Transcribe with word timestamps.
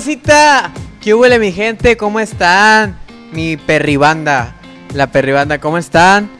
¿Qué 0.00 0.06
huele, 0.06 0.16
racita? 0.16 0.72
¿Qué 1.02 1.14
huele, 1.14 1.38
mi 1.38 1.52
gente? 1.52 1.96
¿Cómo 1.98 2.20
están? 2.20 2.98
Mi 3.32 3.58
perribanda. 3.58 4.56
La 4.94 5.12
perribanda, 5.12 5.58
¿cómo 5.60 5.76
están? 5.76 6.30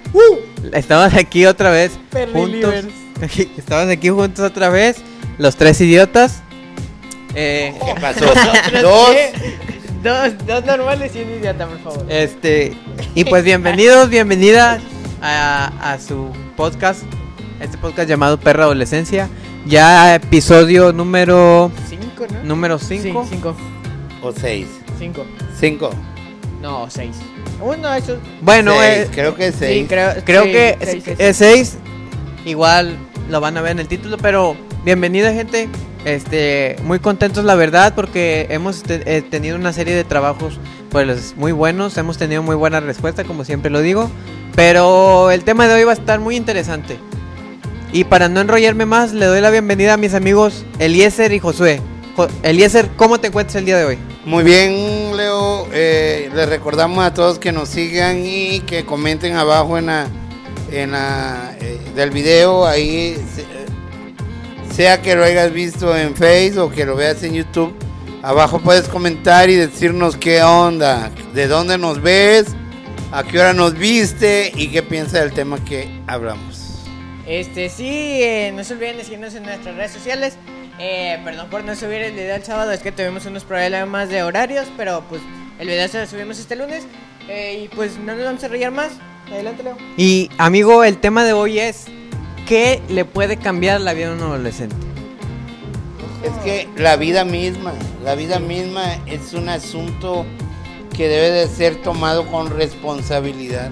Estamos 0.73 1.13
aquí 1.13 1.45
otra 1.45 1.71
vez 1.71 1.93
juntos. 2.33 2.75
Estamos 3.59 3.91
aquí 3.91 4.09
juntos 4.09 4.47
otra 4.47 4.71
vez. 4.71 4.97
Los 5.37 5.57
tres 5.57 5.79
idiotas. 5.83 6.43
Eh, 7.35 7.75
¿Qué 7.85 8.01
pasó? 8.01 8.25
Dos. 8.83 9.17
Dos, 10.03 10.47
dos 10.47 10.65
normales 10.65 11.13
y 11.15 11.21
un 11.21 11.31
idiota, 11.31 11.67
por 11.67 11.81
favor. 11.81 12.07
este. 12.09 12.75
Y 13.15 13.25
pues 13.27 13.45
bienvenidos, 13.45 14.09
bienvenidas 14.09 14.81
a, 15.21 15.93
a 15.93 15.99
su 15.99 16.33
podcast. 16.57 17.03
Este 17.61 17.77
podcast 17.77 18.09
llamado 18.09 18.41
Perra 18.41 18.65
Adolescencia. 18.65 19.29
Ya 19.67 20.15
episodio 20.15 20.95
número. 20.95 21.71
¿Cinco, 22.21 22.35
no? 22.35 22.45
Número 22.45 22.79
Sí, 22.79 22.99
5. 23.01 23.27
cinco. 23.29 23.57
O 24.23 24.33
seis. 24.33 24.67
Cinco. 24.99 25.25
Cinco. 25.59 25.91
No, 26.61 26.89
seis. 26.91 27.17
Uno, 27.63 27.93
eso. 27.95 28.19
Bueno, 28.43 28.73
Seis, 28.79 29.07
eh, 29.07 29.09
creo 29.13 29.35
que 29.35 29.53
seis. 29.53 29.83
Sí, 29.83 29.87
creo, 29.89 30.13
Creo 30.25 30.45
sí, 30.45 30.53
que 30.53 30.77
seis, 30.83 31.03
seis. 31.05 31.17
es 31.19 31.37
6. 31.37 31.79
Igual 32.45 32.97
lo 33.31 33.41
van 33.41 33.57
a 33.57 33.63
ver 33.63 33.73
en 33.73 33.79
el 33.81 33.89
título, 33.89 34.17
pero 34.19 34.57
bienvenida 34.85 35.33
gente. 35.33 35.69
Este, 36.07 36.77
muy 36.85 36.99
contentos 36.99 37.45
la 37.45 37.55
verdad 37.55 37.95
porque 37.95 38.47
hemos 38.49 38.83
te- 38.83 39.03
eh, 39.19 39.21
tenido 39.21 39.57
una 39.57 39.75
serie 39.75 39.95
de 39.95 40.03
trabajos 40.05 40.59
pues 40.89 41.35
muy 41.37 41.53
buenos, 41.53 41.99
hemos 41.99 42.17
tenido 42.17 42.43
muy 42.43 42.57
buena 42.57 42.81
respuesta 42.81 43.25
como 43.25 43.45
siempre 43.45 43.71
lo 43.71 43.83
digo, 43.83 44.11
pero 44.57 45.31
el 45.31 45.45
tema 45.45 45.69
de 45.69 45.75
hoy 45.75 45.85
va 45.85 45.91
a 45.93 45.95
estar 45.95 46.19
muy 46.19 46.37
interesante. 46.37 46.97
Y 47.93 48.05
para 48.05 48.31
no 48.31 48.41
enrollarme 48.41 48.87
más, 48.87 49.13
le 49.13 49.27
doy 49.27 49.43
la 49.43 49.51
bienvenida 49.51 49.95
a 49.95 49.97
mis 49.99 50.15
amigos 50.15 50.65
Eliezer 50.79 51.33
y 51.33 51.39
Josué. 51.39 51.81
Jo- 52.21 52.29
Eliezer, 52.43 52.89
¿cómo 52.97 53.19
te 53.19 53.29
encuentras 53.29 53.57
el 53.57 53.65
día 53.65 53.79
de 53.79 53.85
hoy? 53.85 53.99
Muy 54.25 54.45
bien, 54.45 55.17
Leo. 55.17 55.67
Eh, 55.73 56.31
les 56.35 56.49
recordamos 56.49 57.05
a 57.05 57.15
todos 57.15 57.39
que 57.39 57.53
nos 57.53 57.69
sigan 57.71 58.23
y 58.25 58.61
que 58.61 58.85
comenten 58.85 59.37
abajo 59.37 59.79
en 59.79 59.87
la, 59.87 60.07
en 60.71 60.93
la 60.93 61.55
eh, 61.61 61.79
del 61.95 62.11
video. 62.11 62.67
Ahí, 62.67 63.17
eh, 63.17 63.67
sea 64.75 65.01
que 65.03 65.15
lo 65.17 65.25
hayas 65.25 65.53
visto 65.53 65.97
en 65.97 66.15
Facebook 66.15 66.65
o 66.65 66.71
que 66.71 66.85
lo 66.85 66.97
veas 66.97 67.23
en 67.23 67.35
YouTube, 67.35 67.75
abajo 68.23 68.61
puedes 68.61 68.89
comentar 68.89 69.49
y 69.51 69.57
decirnos 69.57 70.17
qué 70.17 70.43
onda, 70.43 71.11
de 71.35 71.47
dónde 71.49 71.79
nos 71.79 72.01
ves, 72.03 72.47
a 73.13 73.23
qué 73.25 73.41
hora 73.41 73.53
nos 73.53 73.75
viste 73.75 74.53
y 74.55 74.69
qué 74.69 74.83
piensas 74.83 75.21
del 75.23 75.33
tema 75.33 75.63
que 75.65 75.89
hablamos. 76.07 76.85
Este, 77.27 77.69
sí, 77.69 77.85
eh, 78.23 78.53
no 78.55 78.65
se 78.65 78.75
olviden 78.75 78.97
de 78.99 79.05
seguirnos 79.05 79.35
en 79.35 79.45
nuestras 79.45 79.75
redes 79.77 79.93
sociales. 79.93 80.35
Eh, 80.83 81.21
perdón 81.23 81.51
por 81.51 81.63
no 81.63 81.77
subir 81.77 82.01
el 82.01 82.15
video 82.15 82.35
el 82.35 82.43
sábado, 82.43 82.73
es 82.73 82.81
que 82.81 82.91
tuvimos 82.91 83.27
unos 83.27 83.45
problemas 83.45 84.09
de 84.09 84.23
horarios, 84.23 84.67
pero 84.79 85.05
pues 85.11 85.21
el 85.59 85.69
video 85.69 85.87
se 85.89 86.01
lo 86.01 86.07
subimos 86.07 86.39
este 86.39 86.57
lunes. 86.57 86.87
Eh, 87.29 87.65
y 87.65 87.69
pues 87.69 87.99
no 87.99 88.15
nos 88.15 88.25
vamos 88.25 88.45
a 88.45 88.49
reír 88.49 88.71
más. 88.71 88.93
Adelante, 89.31 89.63
Leo. 89.63 89.77
Y 89.99 90.31
amigo, 90.39 90.83
el 90.83 90.97
tema 90.97 91.23
de 91.23 91.35
hoy 91.35 91.59
es 91.59 91.85
¿qué 92.49 92.81
le 92.89 93.05
puede 93.05 93.37
cambiar 93.37 93.83
la 93.83 93.93
vida 93.93 94.09
a 94.09 94.15
un 94.15 94.23
adolescente? 94.23 94.75
Es 96.25 96.33
que 96.45 96.67
la 96.81 96.97
vida 96.97 97.27
misma, 97.27 97.75
la 98.03 98.15
vida 98.15 98.39
misma 98.39 98.95
es 99.05 99.35
un 99.35 99.51
asunto 99.51 100.25
que 100.97 101.09
debe 101.09 101.31
de 101.31 101.47
ser 101.47 101.77
tomado 101.83 102.27
con 102.27 102.57
responsabilidad. 102.57 103.71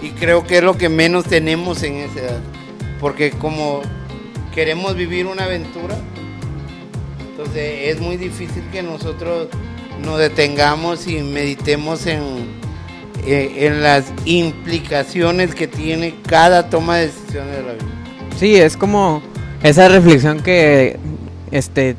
Y 0.00 0.12
creo 0.12 0.44
que 0.44 0.58
es 0.58 0.64
lo 0.64 0.78
que 0.78 0.88
menos 0.88 1.26
tenemos 1.26 1.82
en 1.82 1.96
esa 1.96 2.20
edad. 2.20 2.40
Porque 3.00 3.32
como 3.32 3.82
queremos 4.54 4.96
vivir 4.96 5.26
una 5.26 5.44
aventura, 5.44 5.94
entonces 7.38 7.94
es 7.94 8.00
muy 8.00 8.16
difícil 8.16 8.64
que 8.72 8.82
nosotros 8.82 9.46
nos 10.04 10.18
detengamos 10.18 11.06
y 11.06 11.22
meditemos 11.22 12.04
en, 12.06 12.20
eh, 13.24 13.52
en 13.58 13.80
las 13.80 14.12
implicaciones 14.24 15.54
que 15.54 15.68
tiene 15.68 16.16
cada 16.26 16.68
toma 16.68 16.96
de 16.96 17.06
decisiones 17.06 17.56
de 17.58 17.62
la 17.62 17.72
vida. 17.74 17.84
Sí, 18.36 18.56
es 18.56 18.76
como 18.76 19.22
esa 19.62 19.88
reflexión 19.88 20.40
que 20.40 20.98
este 21.52 21.94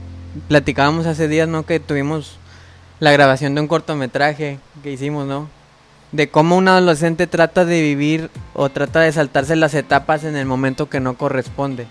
platicábamos 0.50 1.06
hace 1.06 1.30
días, 1.30 1.48
¿no? 1.48 1.66
Que 1.66 1.80
tuvimos 1.80 2.38
la 3.00 3.14
grabación 3.14 3.56
de 3.56 3.62
un 3.62 3.70
cortometraje 3.70 4.60
que 4.84 4.92
hicimos, 4.92 5.26
¿no? 5.26 5.48
De 6.12 6.28
cómo 6.28 6.58
un 6.58 6.68
adolescente 6.68 7.28
trata 7.28 7.64
de 7.64 7.82
vivir 7.82 8.30
o 8.54 8.68
trata 8.68 9.00
de 9.00 9.14
saltarse 9.14 9.56
las 9.56 9.74
etapas 9.74 10.26
en 10.26 10.36
el 10.36 10.46
momento 10.46 10.90
que 10.90 11.00
no 11.00 11.14
corresponde. 11.14 11.88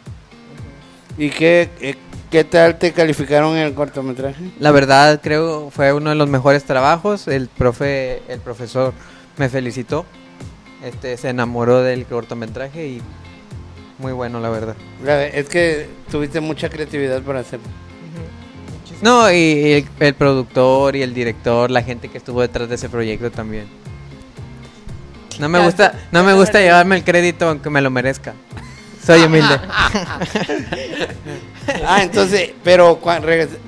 ¿Y 1.17 1.31
qué, 1.31 1.71
eh, 1.81 1.97
qué 2.31 2.45
tal 2.45 2.79
te 2.79 2.93
calificaron 2.93 3.57
en 3.57 3.67
el 3.67 3.75
cortometraje? 3.75 4.51
La 4.59 4.71
verdad 4.71 5.21
creo 5.23 5.71
fue 5.71 5.93
uno 5.93 6.11
de 6.11 6.17
los 6.17 6.29
mejores 6.29 6.65
trabajos. 6.65 7.29
El 7.29 7.49
profe, 7.49 8.23
el 8.29 8.41
profesor 8.41 8.93
me 9.37 9.49
felicitó. 9.49 10.05
Este 10.85 11.17
se 11.17 11.31
enamoró 11.31 11.83
del 11.83 12.07
cortometraje 12.07 12.87
y 12.87 13.03
muy 13.99 14.13
bueno 14.13 14.41
la 14.41 14.49
verdad. 14.49 14.77
Es 15.33 15.49
que 15.49 15.89
tuviste 16.11 16.41
mucha 16.41 16.69
creatividad 16.69 17.23
para 17.23 17.41
hacerlo. 17.41 17.67
No, 19.03 19.31
y 19.31 19.73
el, 19.73 19.89
el 20.01 20.15
productor 20.15 20.97
y 20.97 21.03
el 21.03 21.15
director, 21.15 21.71
la 21.71 21.83
gente 21.83 22.09
que 22.09 22.19
estuvo 22.19 22.41
detrás 22.41 22.69
de 22.69 22.75
ese 22.75 22.89
proyecto 22.89 23.31
también. 23.31 23.67
No 25.39 25.49
me 25.49 25.65
gusta, 25.65 25.95
no 26.11 26.25
me 26.25 26.35
gusta 26.35 26.61
llevarme 26.61 26.97
el 26.97 27.05
crédito 27.05 27.49
aunque 27.49 27.71
me 27.71 27.81
lo 27.81 27.91
merezca. 27.91 28.35
Soy 29.09 29.23
humilde. 29.23 29.59
Ah, 31.87 32.03
entonces, 32.03 32.53
pero 32.65 32.99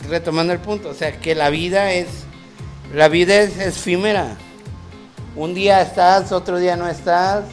retomando 0.09 0.55
el 0.55 0.59
punto, 0.59 0.89
o 0.89 0.95
sea, 0.95 1.13
que 1.21 1.35
la 1.35 1.51
vida 1.51 1.93
es, 1.93 2.07
la 2.95 3.09
vida 3.09 3.37
es 3.37 3.59
efímera. 3.59 4.39
Un 5.37 5.53
día 5.53 5.83
estás, 5.83 6.33
otro 6.33 6.59
día 6.59 6.77
no 6.77 6.89
estás. 6.89 7.45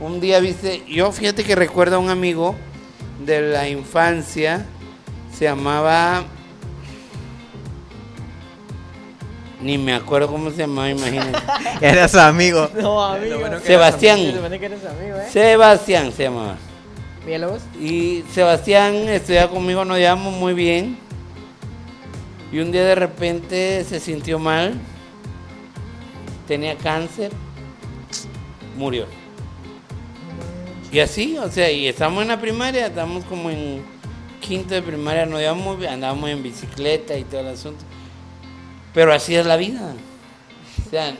Un 0.00 0.20
día 0.20 0.40
viste, 0.40 0.82
yo 0.88 1.12
fíjate 1.12 1.44
que 1.44 1.54
recuerdo 1.54 1.96
a 1.96 1.98
un 2.00 2.10
amigo 2.10 2.56
de 3.24 3.40
la 3.40 3.68
infancia, 3.68 4.66
se 5.32 5.44
llamaba, 5.44 6.24
ni 9.60 9.78
me 9.78 9.94
acuerdo 9.94 10.26
cómo 10.26 10.50
se 10.50 10.56
llamaba, 10.56 10.90
imagínate. 10.90 11.38
Era 11.80 12.08
su 12.08 12.18
amigo. 12.18 12.68
No, 12.74 13.04
amigo. 13.04 13.38
bueno 13.38 13.60
Sebastián. 13.60 14.18
Amigo, 14.18 15.16
¿eh? 15.18 15.28
Sebastián 15.30 16.12
se 16.12 16.24
llamaba. 16.24 16.56
Y 17.80 18.24
Sebastián 18.32 18.94
estudia 19.08 19.48
conmigo, 19.48 19.84
nos 19.84 19.98
llevamos 19.98 20.34
muy 20.34 20.54
bien. 20.54 20.98
Y 22.50 22.58
un 22.58 22.72
día 22.72 22.84
de 22.84 22.94
repente 22.94 23.84
se 23.84 24.00
sintió 24.00 24.38
mal. 24.38 24.74
Tenía 26.48 26.76
cáncer. 26.76 27.30
Murió. 28.76 29.06
Y 30.90 30.98
así, 30.98 31.38
o 31.38 31.50
sea, 31.50 31.70
y 31.70 31.86
estamos 31.86 32.22
en 32.22 32.28
la 32.28 32.40
primaria, 32.40 32.86
estamos 32.86 33.24
como 33.24 33.50
en 33.50 33.82
quinto 34.40 34.74
de 34.74 34.82
primaria, 34.82 35.24
nos 35.24 35.40
llevamos 35.40 35.82
andábamos 35.86 36.28
en 36.28 36.42
bicicleta 36.42 37.16
y 37.16 37.24
todo 37.24 37.40
el 37.40 37.46
asunto. 37.48 37.84
Pero 38.92 39.12
así 39.14 39.34
es 39.34 39.46
la 39.46 39.56
vida. 39.56 39.94
O 40.86 40.90
sea, 40.90 41.14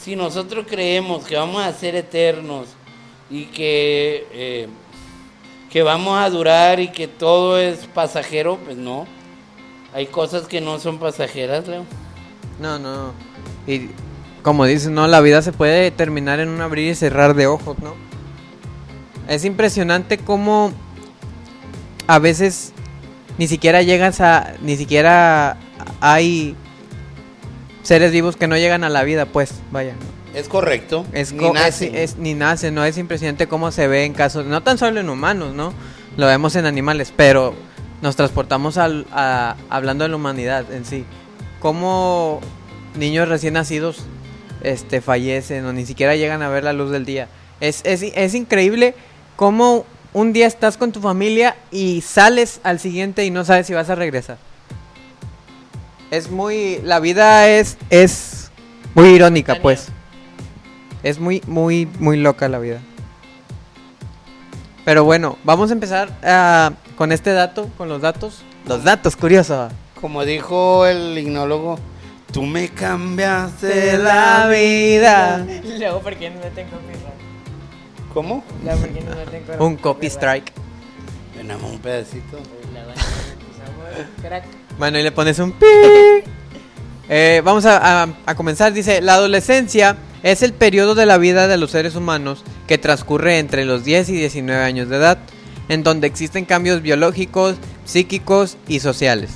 si 0.00 0.16
nosotros 0.16 0.66
creemos 0.68 1.24
que 1.24 1.36
vamos 1.36 1.62
a 1.62 1.72
ser 1.72 1.94
eternos 1.94 2.68
y 3.30 3.44
que 3.44 4.26
eh, 4.32 4.68
que 5.74 5.82
vamos 5.82 6.16
a 6.16 6.30
durar 6.30 6.78
y 6.78 6.86
que 6.86 7.08
todo 7.08 7.58
es 7.58 7.88
pasajero, 7.88 8.58
pues 8.58 8.76
no. 8.76 9.08
Hay 9.92 10.06
cosas 10.06 10.46
que 10.46 10.60
no 10.60 10.78
son 10.78 11.00
pasajeras, 11.00 11.66
Leo. 11.66 11.84
No, 12.60 12.78
no. 12.78 13.12
Y 13.66 13.88
como 14.42 14.66
dices, 14.66 14.90
no, 14.90 15.08
la 15.08 15.20
vida 15.20 15.42
se 15.42 15.50
puede 15.50 15.90
terminar 15.90 16.38
en 16.38 16.50
un 16.50 16.60
abrir 16.60 16.92
y 16.92 16.94
cerrar 16.94 17.34
de 17.34 17.48
ojos, 17.48 17.76
¿no? 17.80 17.96
Es 19.26 19.44
impresionante 19.44 20.16
cómo 20.16 20.70
a 22.06 22.20
veces 22.20 22.72
ni 23.36 23.48
siquiera 23.48 23.82
llegas 23.82 24.20
a, 24.20 24.54
ni 24.62 24.76
siquiera 24.76 25.56
hay 26.00 26.54
seres 27.82 28.12
vivos 28.12 28.36
que 28.36 28.46
no 28.46 28.56
llegan 28.56 28.84
a 28.84 28.90
la 28.90 29.02
vida, 29.02 29.26
pues, 29.26 29.54
vaya. 29.72 29.96
Es 30.34 30.48
correcto. 30.48 31.06
Es, 31.12 31.32
Ni 31.32 31.38
co- 31.38 31.52
es- 31.94 32.16
ni 32.16 32.34
nace, 32.34 32.70
no 32.70 32.84
es 32.84 32.98
impresionante 32.98 33.46
cómo 33.46 33.70
se 33.70 33.86
ve 33.86 34.04
en 34.04 34.12
casos, 34.14 34.46
no 34.46 34.62
tan 34.62 34.78
solo 34.78 35.00
en 35.00 35.08
humanos, 35.08 35.54
¿no? 35.54 35.72
Lo 36.16 36.26
vemos 36.26 36.56
en 36.56 36.66
animales, 36.66 37.12
pero 37.16 37.54
nos 38.02 38.16
transportamos 38.16 38.76
al, 38.76 39.06
a, 39.12 39.56
hablando 39.70 40.04
de 40.04 40.10
la 40.10 40.16
humanidad 40.16 40.70
en 40.72 40.84
sí. 40.84 41.04
Cómo 41.60 42.40
niños 42.98 43.28
recién 43.28 43.54
nacidos 43.54 43.98
este, 44.62 45.00
fallecen 45.00 45.64
o 45.66 45.72
ni 45.72 45.86
siquiera 45.86 46.16
llegan 46.16 46.42
a 46.42 46.48
ver 46.48 46.64
la 46.64 46.72
luz 46.72 46.90
del 46.90 47.04
día. 47.04 47.28
Es, 47.60 47.80
es, 47.84 48.02
es 48.02 48.34
increíble 48.34 48.94
cómo 49.36 49.86
un 50.12 50.32
día 50.32 50.46
estás 50.46 50.76
con 50.76 50.92
tu 50.92 51.00
familia 51.00 51.56
y 51.70 52.00
sales 52.02 52.60
al 52.62 52.78
siguiente 52.80 53.24
y 53.24 53.30
no 53.30 53.44
sabes 53.44 53.66
si 53.66 53.74
vas 53.74 53.88
a 53.90 53.94
regresar. 53.94 54.38
Es 56.10 56.30
muy, 56.30 56.80
la 56.84 57.00
vida 57.00 57.48
es, 57.48 57.76
es 57.90 58.50
muy 58.94 59.08
irónica, 59.08 59.54
pues. 59.62 59.88
Es 61.04 61.20
muy, 61.20 61.40
muy, 61.46 61.86
muy 62.00 62.16
loca 62.16 62.48
la 62.48 62.58
vida. 62.58 62.80
Pero 64.84 65.04
bueno, 65.04 65.38
vamos 65.44 65.70
a 65.70 65.74
empezar 65.74 66.08
ah, 66.24 66.72
con 66.96 67.12
este 67.12 67.32
dato, 67.32 67.68
con 67.78 67.88
los 67.88 68.00
datos. 68.02 68.42
Los 68.66 68.82
datos, 68.84 69.14
curioso. 69.16 69.68
como 70.00 70.24
dijo 70.24 70.86
el 70.86 71.16
ignólogo, 71.16 71.78
tú 72.32 72.42
me 72.42 72.68
cambiaste 72.70 73.98
la 73.98 74.48
vida. 74.48 75.46
Luego, 75.78 76.00
¿por 76.00 76.16
qué 76.16 76.30
no 76.30 76.40
meten 76.40 76.66
copyright? 76.68 77.04
¿Cómo? 78.12 78.42
Luego, 78.64 78.80
¿por 78.80 78.88
qué 78.90 79.00
no 79.02 79.10
meten 79.16 79.40
copyright? 79.42 79.60
Un 79.60 79.76
copy 79.76 80.06
strike. 80.06 80.52
Tenemos 81.36 81.70
un 81.70 81.78
pedacito. 81.78 82.38
Bueno, 84.78 84.98
y 84.98 85.04
le 85.04 85.12
pones 85.12 85.38
un 85.38 85.52
pi. 85.52 85.66
Eh, 87.06 87.42
vamos 87.44 87.66
a, 87.66 88.02
a- 88.04 88.08
a 88.24 88.34
comenzar. 88.34 88.72
Dice, 88.72 89.02
la 89.02 89.14
adolescencia 89.16 89.94
es 90.24 90.42
el 90.42 90.54
periodo 90.54 90.94
de 90.94 91.04
la 91.04 91.18
vida 91.18 91.46
de 91.48 91.58
los 91.58 91.70
seres 91.70 91.94
humanos 91.96 92.44
que 92.66 92.78
transcurre 92.78 93.38
entre 93.38 93.66
los 93.66 93.84
10 93.84 94.08
y 94.08 94.12
19 94.14 94.64
años 94.64 94.88
de 94.88 94.96
edad, 94.96 95.18
en 95.68 95.82
donde 95.82 96.06
existen 96.06 96.46
cambios 96.46 96.80
biológicos, 96.80 97.56
psíquicos 97.84 98.56
y 98.66 98.80
sociales, 98.80 99.32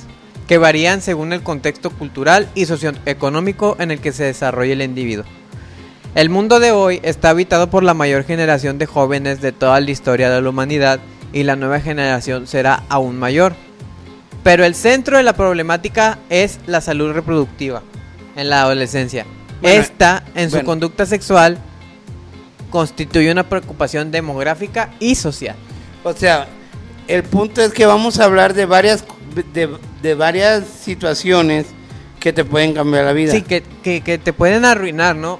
que 0.47 0.57
varían 0.57 1.03
según 1.03 1.31
el 1.31 1.43
contexto 1.43 1.91
cultural 1.91 2.49
y 2.55 2.65
socioeconómico 2.65 3.77
en 3.79 3.91
el 3.91 3.99
que 3.99 4.11
se 4.11 4.23
desarrolla 4.23 4.73
el 4.73 4.81
individuo. 4.81 5.25
El 6.15 6.31
mundo 6.31 6.59
de 6.59 6.71
hoy 6.71 6.99
está 7.03 7.29
habitado 7.29 7.69
por 7.69 7.83
la 7.83 7.93
mayor 7.93 8.23
generación 8.23 8.79
de 8.79 8.87
jóvenes 8.87 9.41
de 9.41 9.51
toda 9.51 9.79
la 9.79 9.91
historia 9.91 10.31
de 10.31 10.41
la 10.41 10.49
humanidad 10.49 10.99
y 11.31 11.43
la 11.43 11.55
nueva 11.55 11.81
generación 11.81 12.47
será 12.47 12.83
aún 12.89 13.15
mayor. 13.15 13.53
Pero 14.41 14.65
el 14.65 14.73
centro 14.73 15.17
de 15.17 15.23
la 15.23 15.33
problemática 15.33 16.17
es 16.31 16.59
la 16.65 16.81
salud 16.81 17.13
reproductiva 17.13 17.83
en 18.35 18.49
la 18.49 18.63
adolescencia. 18.63 19.27
Bueno, 19.61 19.81
Esta, 19.81 20.23
en 20.35 20.49
su 20.51 20.63
conducta 20.63 21.05
sexual, 21.05 21.57
constituye 22.69 23.31
una 23.31 23.47
preocupación 23.47 24.11
demográfica 24.11 24.91
y 24.99 25.15
social. 25.15 25.55
O 26.03 26.13
sea, 26.13 26.47
el 27.07 27.23
punto 27.23 27.61
es 27.61 27.73
que 27.73 27.85
vamos 27.85 28.19
a 28.19 28.25
hablar 28.25 28.53
de 28.53 28.65
varias 28.65 29.03
de, 29.53 29.69
de 30.01 30.15
varias 30.15 30.65
situaciones 30.65 31.67
que 32.19 32.33
te 32.33 32.45
pueden 32.45 32.73
cambiar 32.73 33.05
la 33.05 33.13
vida. 33.13 33.31
Sí, 33.31 33.41
que, 33.41 33.63
que, 33.83 34.01
que 34.01 34.17
te 34.17 34.33
pueden 34.33 34.65
arruinar, 34.65 35.15
¿no? 35.15 35.39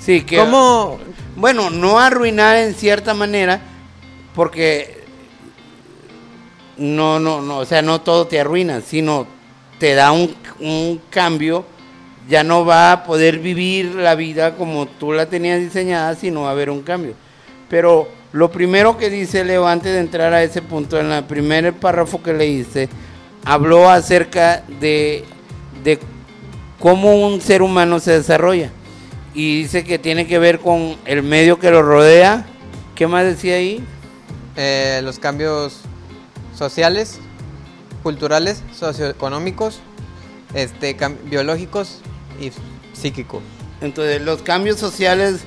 Sí, 0.00 0.22
que 0.22 0.36
¿Cómo? 0.36 0.98
bueno, 1.36 1.70
no 1.70 1.98
arruinar 1.98 2.56
en 2.56 2.74
cierta 2.74 3.14
manera 3.14 3.60
porque 4.34 5.04
no 6.76 7.18
no 7.20 7.42
no, 7.42 7.58
o 7.58 7.64
sea, 7.66 7.82
no 7.82 8.00
todo 8.00 8.26
te 8.26 8.40
arruina, 8.40 8.80
sino 8.80 9.26
te 9.78 9.94
da 9.94 10.12
un, 10.12 10.34
un 10.60 11.00
cambio, 11.10 11.64
ya 12.30 12.44
no 12.44 12.64
va 12.64 12.92
a 12.92 13.02
poder 13.02 13.40
vivir 13.40 13.96
la 13.96 14.14
vida 14.14 14.54
como 14.54 14.86
tú 14.86 15.12
la 15.12 15.26
tenías 15.26 15.58
diseñada, 15.58 16.14
sino 16.14 16.42
va 16.42 16.50
a 16.50 16.52
haber 16.52 16.70
un 16.70 16.82
cambio. 16.82 17.14
Pero 17.68 18.08
lo 18.32 18.52
primero 18.52 18.96
que 18.96 19.10
dice 19.10 19.44
Leo 19.44 19.66
antes 19.66 19.92
de 19.92 19.98
entrar 19.98 20.32
a 20.32 20.42
ese 20.44 20.62
punto, 20.62 20.98
en 21.00 21.10
el 21.10 21.24
primer 21.24 21.72
párrafo 21.74 22.22
que 22.22 22.32
leíste, 22.32 22.88
habló 23.44 23.90
acerca 23.90 24.62
de, 24.78 25.24
de 25.82 25.98
cómo 26.78 27.26
un 27.26 27.40
ser 27.40 27.62
humano 27.62 27.98
se 27.98 28.12
desarrolla. 28.12 28.70
Y 29.34 29.62
dice 29.62 29.82
que 29.82 29.98
tiene 29.98 30.28
que 30.28 30.38
ver 30.38 30.60
con 30.60 30.96
el 31.06 31.24
medio 31.24 31.58
que 31.58 31.72
lo 31.72 31.82
rodea. 31.82 32.46
¿Qué 32.94 33.08
más 33.08 33.24
decía 33.24 33.56
ahí? 33.56 33.84
Eh, 34.56 35.00
los 35.02 35.18
cambios 35.18 35.80
sociales, 36.56 37.18
culturales, 38.04 38.62
socioeconómicos, 38.72 39.80
este, 40.54 40.96
biológicos 41.24 42.02
y 42.40 42.50
psíquicos. 42.92 43.42
Entonces, 43.80 44.20
los 44.22 44.42
cambios 44.42 44.78
sociales 44.78 45.40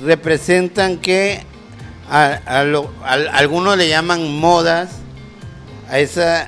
representan 0.00 0.98
que 0.98 1.40
a, 2.10 2.62
lo- 2.64 2.92
al- 3.02 3.28
algunos 3.28 3.76
le 3.76 3.88
llaman 3.88 4.38
modas 4.38 4.90
a, 5.88 5.94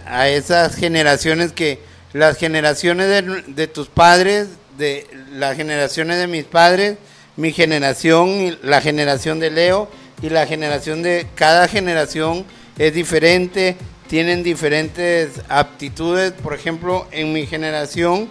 a 0.06 0.28
esas 0.28 0.74
generaciones 0.76 1.52
que 1.52 1.80
las 2.12 2.36
generaciones 2.38 3.08
de, 3.08 3.42
de 3.48 3.66
tus 3.66 3.88
padres, 3.88 4.48
de 4.76 5.06
las 5.32 5.56
generaciones 5.56 6.18
de 6.18 6.26
mis 6.26 6.44
padres, 6.44 6.96
mi 7.36 7.52
generación, 7.52 8.58
la 8.62 8.80
generación 8.80 9.38
de 9.40 9.50
Leo 9.50 9.88
y 10.22 10.28
la 10.30 10.46
generación 10.46 11.02
de 11.02 11.26
cada 11.34 11.68
generación 11.68 12.44
es 12.78 12.94
diferente, 12.94 13.76
tienen 14.08 14.42
diferentes 14.42 15.40
aptitudes. 15.48 16.32
Por 16.32 16.54
ejemplo, 16.54 17.06
en 17.12 17.32
mi 17.32 17.46
generación, 17.46 18.28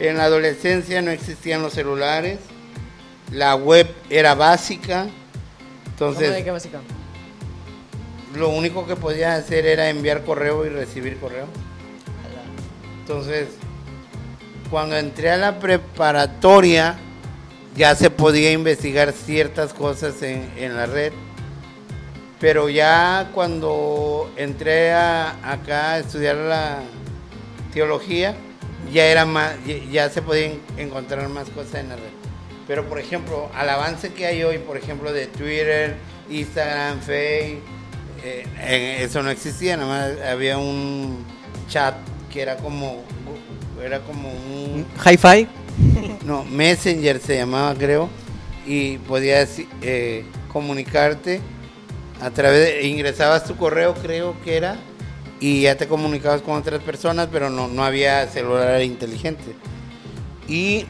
en 0.00 0.16
la 0.16 0.24
adolescencia 0.24 1.02
no 1.02 1.10
existían 1.10 1.62
los 1.62 1.72
celulares, 1.72 2.38
la 3.32 3.54
web 3.56 3.88
era 4.10 4.34
básica, 4.34 5.06
¿Cómo 5.98 6.12
de 6.12 6.26
entonces 6.26 6.44
qué 6.44 6.50
básico? 6.50 6.78
lo 8.36 8.50
único 8.50 8.86
que 8.86 8.94
podías 8.94 9.42
hacer 9.44 9.66
era 9.66 9.88
enviar 9.88 10.22
correo 10.24 10.64
y 10.64 10.68
recibir 10.68 11.18
correo. 11.18 11.46
Entonces, 13.00 13.48
cuando 14.70 14.96
entré 14.96 15.30
a 15.30 15.36
la 15.38 15.58
preparatoria, 15.58 16.96
ya 17.74 17.94
se 17.94 18.10
podía 18.10 18.52
investigar 18.52 19.12
ciertas 19.12 19.72
cosas 19.72 20.22
en, 20.22 20.50
en 20.56 20.76
la 20.76 20.86
red. 20.86 21.12
Pero 22.38 22.68
ya 22.68 23.30
cuando 23.34 24.30
entré 24.36 24.92
a- 24.92 25.30
acá 25.42 25.92
a 25.94 25.98
estudiar 26.00 26.36
la 26.36 26.80
teología, 27.72 28.36
ya 28.92 29.06
era 29.06 29.24
más, 29.24 29.54
ya, 29.90 30.08
se 30.10 30.22
podían 30.22 30.60
encontrar 30.76 31.28
más 31.28 31.48
cosas 31.50 31.76
en 31.76 31.90
la 31.90 31.96
red. 31.96 32.10
Pero 32.66 32.86
por 32.88 32.98
ejemplo, 32.98 33.50
al 33.54 33.68
avance 33.70 34.12
que 34.12 34.26
hay 34.26 34.42
hoy, 34.42 34.58
por 34.58 34.76
ejemplo, 34.76 35.12
de 35.12 35.26
Twitter, 35.26 35.96
Instagram, 36.30 37.00
Facebook, 37.00 37.62
eh, 38.24 38.46
eh, 38.58 38.98
eso 39.02 39.22
no 39.22 39.30
existía, 39.30 39.76
nada 39.76 39.88
más 39.88 40.26
había 40.26 40.58
un 40.58 41.24
chat 41.68 41.94
que 42.32 42.42
era 42.42 42.56
como 42.56 43.04
era 43.82 44.00
como 44.00 44.28
un 44.30 44.86
Hi-Fi. 45.04 45.46
no, 46.24 46.44
Messenger 46.44 47.20
se 47.20 47.36
llamaba, 47.36 47.74
creo, 47.74 48.08
y 48.66 48.98
podías 48.98 49.60
eh, 49.82 50.24
comunicarte 50.52 51.40
a 52.20 52.30
través 52.30 52.66
de, 52.66 52.86
ingresabas 52.88 53.44
tu 53.44 53.56
correo, 53.56 53.94
creo 53.94 54.34
que 54.42 54.56
era, 54.56 54.76
y 55.40 55.62
ya 55.62 55.76
te 55.76 55.86
comunicabas 55.88 56.42
con 56.42 56.56
otras 56.56 56.82
personas, 56.82 57.28
pero 57.30 57.50
no, 57.50 57.68
no 57.68 57.84
había 57.84 58.26
celular 58.28 58.82
inteligente. 58.82 59.54
Y 60.48 60.86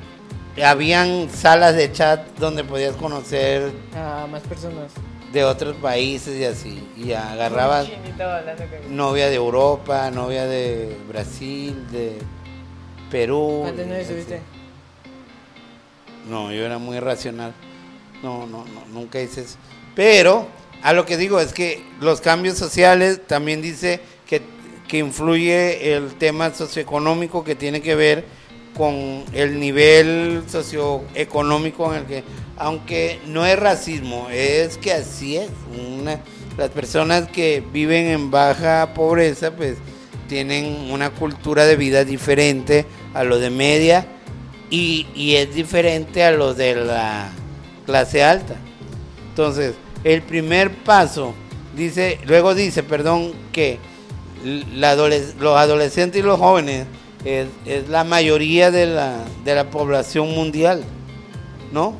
habían 0.62 1.28
salas 1.30 1.74
de 1.76 1.92
chat 1.92 2.26
donde 2.38 2.64
podías 2.64 2.96
conocer 2.96 3.70
Ah, 3.94 4.26
más 4.30 4.42
personas. 4.42 4.90
de 5.32 5.44
otros 5.44 5.76
países 5.76 6.38
y 6.40 6.44
así, 6.44 6.88
y 6.96 7.12
agarrabas 7.12 7.86
novia 8.88 9.28
de 9.28 9.34
Europa, 9.36 10.10
novia 10.10 10.46
de 10.46 10.96
Brasil, 11.08 11.86
de 11.92 12.18
Perú. 13.10 13.58
¿Cuántas 13.62 13.86
novias 13.86 14.08
tuviste? 14.08 14.40
No, 16.28 16.52
yo 16.52 16.64
era 16.64 16.78
muy 16.78 16.98
racional. 17.00 17.52
No, 18.22 18.46
no, 18.46 18.64
no, 18.64 18.84
nunca 18.92 19.20
hice 19.20 19.42
eso. 19.42 19.56
Pero 19.94 20.46
a 20.82 20.92
lo 20.92 21.04
que 21.06 21.16
digo 21.16 21.40
es 21.40 21.52
que 21.52 21.84
los 22.00 22.20
cambios 22.20 22.58
sociales 22.58 23.20
también 23.26 23.62
dice 23.62 24.00
que, 24.28 24.42
influye 24.98 25.94
el 25.94 26.14
tema 26.14 26.54
socioeconómico 26.54 27.44
que 27.44 27.54
tiene 27.54 27.82
que 27.82 27.94
ver 27.94 28.24
con 28.74 29.24
el 29.32 29.60
nivel 29.60 30.44
socioeconómico 30.48 31.92
en 31.92 32.00
el 32.00 32.06
que, 32.06 32.24
aunque 32.56 33.18
no 33.26 33.44
es 33.44 33.58
racismo, 33.58 34.28
es 34.30 34.78
que 34.78 34.92
así 34.92 35.36
es. 35.36 35.50
Una, 35.76 36.20
las 36.56 36.70
personas 36.70 37.28
que 37.28 37.62
viven 37.72 38.06
en 38.06 38.30
baja 38.30 38.94
pobreza, 38.94 39.54
pues 39.54 39.76
tienen 40.26 40.90
una 40.90 41.10
cultura 41.10 41.66
de 41.66 41.76
vida 41.76 42.04
diferente 42.04 42.86
a 43.14 43.24
lo 43.24 43.38
de 43.38 43.50
media 43.50 44.06
y, 44.70 45.06
y 45.14 45.36
es 45.36 45.54
diferente 45.54 46.24
a 46.24 46.30
los 46.30 46.56
de 46.56 46.76
la 46.76 47.30
clase 47.84 48.22
alta. 48.22 48.56
Entonces, 49.30 49.74
el 50.04 50.22
primer 50.22 50.72
paso, 50.84 51.34
dice, 51.76 52.18
luego 52.26 52.54
dice, 52.54 52.82
perdón, 52.82 53.32
que 53.52 53.78
la 54.44 54.94
adoles- 54.96 55.34
los 55.38 55.56
adolescentes 55.56 56.20
y 56.20 56.24
los 56.24 56.38
jóvenes 56.38 56.86
es, 57.24 57.46
es 57.66 57.88
la 57.88 58.04
mayoría 58.04 58.70
de 58.70 58.86
la, 58.86 59.24
de 59.44 59.54
la 59.54 59.70
población 59.70 60.34
mundial, 60.34 60.84
¿no? 61.72 61.96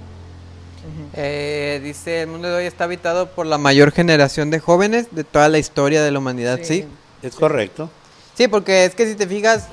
Eh, 1.14 1.80
dice, 1.82 2.22
el 2.22 2.28
mundo 2.28 2.48
de 2.48 2.54
hoy 2.56 2.64
está 2.64 2.84
habitado 2.84 3.30
por 3.30 3.46
la 3.46 3.58
mayor 3.58 3.92
generación 3.92 4.50
de 4.50 4.60
jóvenes 4.60 5.08
de 5.10 5.24
toda 5.24 5.48
la 5.48 5.58
historia 5.58 6.02
de 6.02 6.10
la 6.10 6.18
humanidad, 6.18 6.60
¿sí? 6.62 6.84
Es 7.22 7.34
correcto. 7.34 7.90
Sí, 8.34 8.46
porque 8.46 8.84
es 8.84 8.94
que 8.94 9.06
si 9.06 9.14
te 9.16 9.26
fijas, 9.26 9.66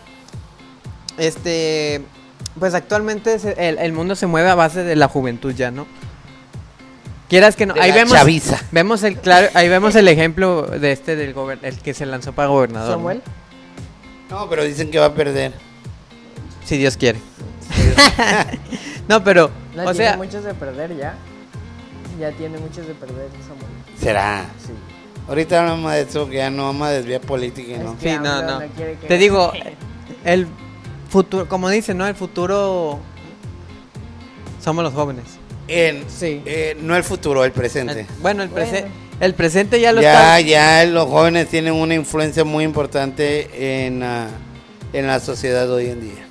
este, 1.17 2.01
pues 2.59 2.73
actualmente 2.73 3.37
el 3.57 3.93
mundo 3.93 4.15
se 4.15 4.27
mueve 4.27 4.49
a 4.49 4.55
base 4.55 4.83
de 4.83 4.95
la 4.95 5.07
juventud 5.07 5.53
ya, 5.53 5.71
¿no? 5.71 5.85
Quieras 7.29 7.55
que 7.55 7.65
no, 7.65 7.73
De 7.73 7.81
ahí 7.81 7.89
la 7.89 7.95
vemos, 7.95 8.13
chaviza. 8.13 8.59
vemos 8.71 9.01
el 9.03 9.17
claro, 9.19 9.47
ahí 9.55 9.67
vemos 9.67 9.95
el 9.95 10.07
ejemplo 10.07 10.63
de 10.63 10.91
este 10.91 11.15
del 11.15 11.33
gober- 11.33 11.59
el 11.63 11.79
que 11.79 11.93
se 11.93 12.05
lanzó 12.05 12.33
para 12.33 12.49
gobernador. 12.49 12.89
¿no? 12.91 12.95
Samuel. 12.95 13.21
No, 14.29 14.47
pero 14.49 14.63
dicen 14.63 14.91
que 14.91 14.99
va 14.99 15.07
a 15.07 15.13
perder. 15.13 15.53
Si 16.65 16.77
Dios 16.77 16.97
quiere. 16.97 17.19
no, 19.07 19.23
pero, 19.23 19.49
No, 19.75 19.83
o 19.83 19.91
tiene 19.91 19.95
sea, 19.95 20.17
muchos 20.17 20.43
de 20.43 20.53
perder 20.53 20.95
ya. 20.97 21.15
Ya 22.19 22.31
tiene 22.31 22.57
muchos 22.59 22.87
de 22.87 22.93
perder 22.93 23.29
Samuel. 23.41 23.67
Será. 23.99 24.45
Sí. 24.65 24.71
Ahorita 25.27 25.59
hablamos 25.61 25.91
de 25.91 26.01
eso, 26.01 26.29
que 26.29 26.37
ya 26.37 26.49
no 26.51 26.65
vamos 26.65 26.87
a 26.87 26.91
desviar 26.91 27.21
política, 27.21 27.77
¿no? 27.83 27.93
Es 27.93 27.99
que 27.99 28.11
Sí, 28.13 28.19
no, 28.21 28.41
no. 28.43 28.59
que 28.59 28.97
Te 29.07 29.17
digo, 29.17 29.51
el, 30.23 30.47
futuro, 31.09 31.47
como 31.49 31.69
dicen, 31.69 31.97
¿no? 31.97 32.05
El 32.07 32.13
futuro 32.15 32.99
somos 34.63 34.83
los 34.83 34.93
jóvenes. 34.93 35.25
En, 35.67 36.03
Sí. 36.09 36.41
eh, 36.45 36.77
no 36.79 36.95
el 36.95 37.03
futuro, 37.03 37.43
el 37.43 37.51
presente. 37.51 38.01
El- 38.01 38.07
bueno, 38.21 38.43
el, 38.43 38.49
prese- 38.51 38.81
Bueno. 38.81 38.95
el 39.19 39.33
presente 39.33 39.79
ya 39.81 39.91
lo 39.93 40.01
Ya, 40.01 40.37
está. 40.37 40.41
ya 40.41 40.85
los 40.85 41.07
jóvenes 41.09 41.47
tienen 41.47 41.73
una 41.73 41.95
influencia 41.95 42.43
muy 42.43 42.63
importante 42.63 43.85
en, 43.87 43.99
la- 44.01 44.27
en 44.93 45.07
la 45.07 45.19
sociedad 45.19 45.69
hoy 45.71 45.87
en 45.89 46.01
día. 46.01 46.27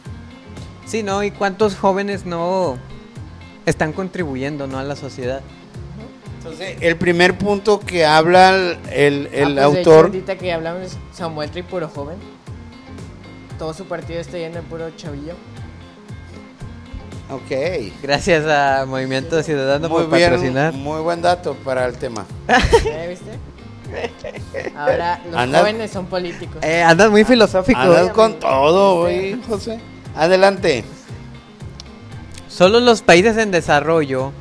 Sí, 0.87 1.03
¿no? 1.03 1.23
¿Y 1.25 1.31
cuántos 1.33 1.75
jóvenes 1.75 2.25
no 2.27 2.79
están 3.67 3.93
contribuyendo, 3.93 4.67
¿no? 4.67 4.79
A 4.79 4.85
la 4.85 4.95
sociedad. 4.97 5.41
Entonces, 6.39 6.77
el 6.83 6.97
primer 6.97 7.39
punto 7.39 7.81
que 7.81 8.05
habla 8.05 8.77
el, 8.93 9.29
el- 9.33 9.59
Ah, 9.59 9.65
pues, 9.65 9.75
de 9.75 9.81
hecho, 9.81 9.95
autor, 9.95 10.37
que 10.39 10.53
hablamos 10.53 10.97
Samuel 11.13 11.51
Tri, 11.51 11.63
puro 11.63 11.89
joven. 11.89 12.19
Todo 13.59 13.73
su 13.73 13.87
partido 13.87 14.21
está 14.21 14.37
lleno 14.37 14.57
de 14.57 14.63
puro 14.63 14.91
chavillo. 14.91 15.35
Ok, 17.31 17.93
Gracias 18.03 18.45
a 18.47 18.85
Movimiento 18.87 19.43
Ciudadano 19.43 19.89
muy 19.89 20.05
por 20.05 20.17
bien, 20.17 20.31
patrocinar. 20.31 20.73
muy 20.75 21.01
buen 21.01 21.23
dato 21.23 21.55
para 21.65 21.87
el 21.87 21.95
tema. 21.97 22.25
¿Eh, 22.49 23.07
¿Viste? 23.09 24.75
Ahora 24.77 25.21
los 25.31 25.59
jóvenes 25.61 25.91
son 25.91 26.07
políticos. 26.07 26.57
Eh, 26.63 26.83
andas 26.83 27.11
muy 27.11 27.25
filosófico. 27.25 27.79
Andas 27.79 28.11
con 28.11 28.39
todo, 28.41 29.03
güey, 29.03 29.41
José. 29.49 29.79
Adelante. 30.17 30.85
Solo 32.49 32.79
en 32.79 32.85
los 32.85 33.03
países 33.03 33.37
en 33.37 33.51
desarrollo 33.51 34.33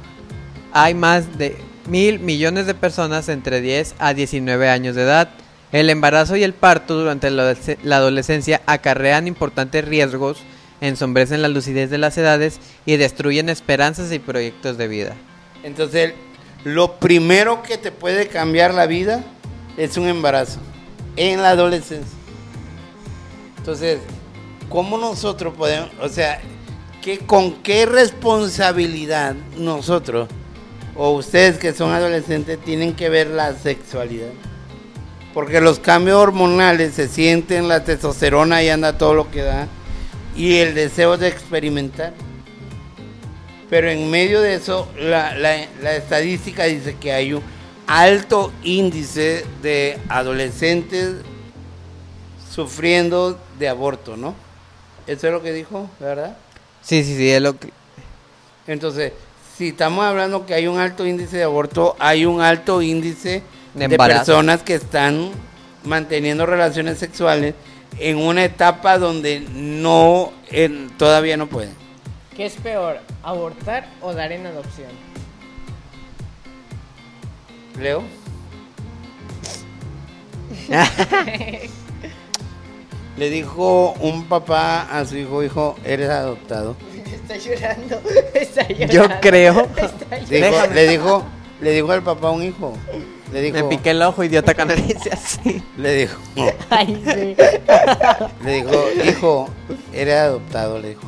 hay 0.72 0.94
más 0.94 1.38
de 1.38 1.58
mil 1.88 2.20
millones 2.20 2.66
de 2.66 2.74
personas 2.74 3.28
entre 3.30 3.62
10 3.62 3.96
a 4.00 4.14
19 4.14 4.70
años 4.70 4.96
de 4.96 5.04
edad. 5.04 5.30
El 5.72 5.90
embarazo 5.90 6.36
y 6.36 6.44
el 6.44 6.54
parto 6.54 6.96
durante 6.96 7.32
la 7.32 7.96
adolescencia 7.96 8.62
acarrean 8.68 9.28
importantes 9.28 9.84
riesgos, 9.84 10.38
ensombrecen 10.84 11.42
la 11.42 11.48
lucidez 11.48 11.90
de 11.90 11.98
las 11.98 12.18
edades 12.18 12.60
y 12.86 12.98
destruyen 12.98 13.48
esperanzas 13.48 14.12
y 14.12 14.20
proyectos 14.20 14.78
de 14.78 14.90
vida. 14.90 15.16
Entonces, 15.64 16.14
lo 16.66 16.96
primero 17.00 17.64
que 17.64 17.78
te 17.78 17.92
puede 17.92 18.28
cambiar 18.28 18.74
la 18.74 18.86
vida 18.86 19.24
es 19.78 19.96
un 19.96 20.08
embarazo 20.08 20.60
en 21.16 21.42
la 21.42 21.52
adolescencia. 21.52 22.18
Entonces, 23.58 24.00
¿cómo 24.68 24.98
nosotros 24.98 25.54
podemos, 25.58 25.90
o 26.02 26.10
sea, 26.10 26.42
¿qué, 27.02 27.20
con 27.20 27.64
qué 27.64 27.86
responsabilidad 27.86 29.36
nosotros 29.58 30.28
o 30.96 31.12
ustedes 31.12 31.58
que 31.58 31.72
son 31.72 31.94
adolescentes 31.94 32.60
tienen 32.60 32.94
que 32.94 33.08
ver 33.08 33.28
la 33.28 33.54
sexualidad? 33.54 34.32
Porque 35.34 35.62
los 35.62 35.80
cambios 35.80 36.18
hormonales 36.18 36.94
se 36.94 37.08
sienten, 37.08 37.70
la 37.70 37.86
testosterona 37.86 38.62
y 38.64 38.70
anda 38.70 38.98
todo 38.98 39.14
lo 39.14 39.32
que 39.32 39.44
da, 39.44 39.70
y 40.36 40.58
el 40.58 40.74
deseo 40.76 41.18
de 41.18 41.28
experimentar. 41.28 42.14
Pero 43.70 43.90
en 43.90 44.10
medio 44.10 44.42
de 44.42 44.56
eso, 44.56 44.88
la, 45.00 45.36
la- 45.36 45.66
la 45.82 45.96
estadística 45.96 46.66
dice 46.66 46.96
que 47.00 47.12
hay 47.12 47.34
un 47.34 47.42
alto 47.88 48.52
índice 48.64 49.46
de 49.62 49.98
adolescentes 50.10 51.16
sufriendo 52.52 53.40
de 53.60 53.68
aborto, 53.70 54.16
¿no? 54.18 54.36
Eso 55.08 55.28
es 55.28 55.34
lo 55.34 55.42
que 55.42 55.52
dijo, 55.52 55.90
¿verdad? 56.00 56.38
Sí, 56.82 57.04
sí, 57.04 57.16
sí, 57.18 57.30
es 57.30 57.42
lo 57.42 57.58
que... 57.58 57.70
Entonces, 58.68 59.12
si 59.58 59.70
estamos 59.70 60.06
hablando 60.06 60.46
que 60.46 60.54
hay 60.54 60.68
un 60.68 60.80
alto 60.80 61.06
índice 61.06 61.38
de 61.38 61.44
aborto, 61.44 61.96
hay 62.00 62.26
un 62.26 62.42
alto 62.42 62.82
índice 62.82 63.44
De 63.74 63.90
personas 63.98 64.62
que 64.64 64.76
están 64.76 65.32
manteniendo 65.84 66.46
relaciones 66.46 66.98
sexuales 67.00 67.56
en 68.00 68.18
una 68.18 68.44
etapa 68.44 68.98
donde 68.98 69.40
no 69.54 70.32
en- 70.50 70.90
todavía 70.98 71.38
no 71.38 71.48
pueden. 71.48 71.74
¿Qué 72.36 72.46
es 72.48 72.56
peor, 72.56 73.00
abortar 73.22 73.88
o 74.02 74.14
dar 74.14 74.32
en 74.32 74.46
adopción? 74.48 74.90
Leo. 77.80 78.04
Le 83.18 83.30
dijo 83.30 83.94
un 84.00 84.26
papá 84.26 84.82
a 84.92 85.06
su 85.06 85.18
hijo, 85.18 85.44
hijo, 85.44 85.76
eres 85.86 86.10
adoptado. 86.10 86.76
Está 87.06 87.38
llorando, 87.38 88.02
está 88.34 88.68
llorando. 88.68 88.94
Yo 88.94 89.08
creo. 89.22 89.68
Está 89.78 90.18
llorando. 90.18 90.28
Dijo- 90.30 90.74
le 90.74 90.88
dijo, 90.88 91.24
le 91.62 91.72
dijo 91.72 91.92
al 91.92 92.02
papá 92.04 92.30
a 92.30 92.32
un 92.32 92.44
hijo. 92.44 92.74
Le 93.34 93.42
dijo, 93.42 93.58
Me 93.58 93.64
piqué 93.64 93.90
el 93.92 94.02
ojo, 94.04 94.24
idiota 94.24 94.54
canadiense, 94.54 95.10
así. 95.12 95.64
le 95.78 95.96
dijo, 95.96 96.20
Ay, 96.70 97.02
sí. 97.04 97.36
le 98.46 98.54
dijo, 98.54 98.86
hijo, 99.06 99.50
eres 99.92 100.16
adoptado, 100.16 100.80
le 100.80 100.90
dijo. 100.90 101.02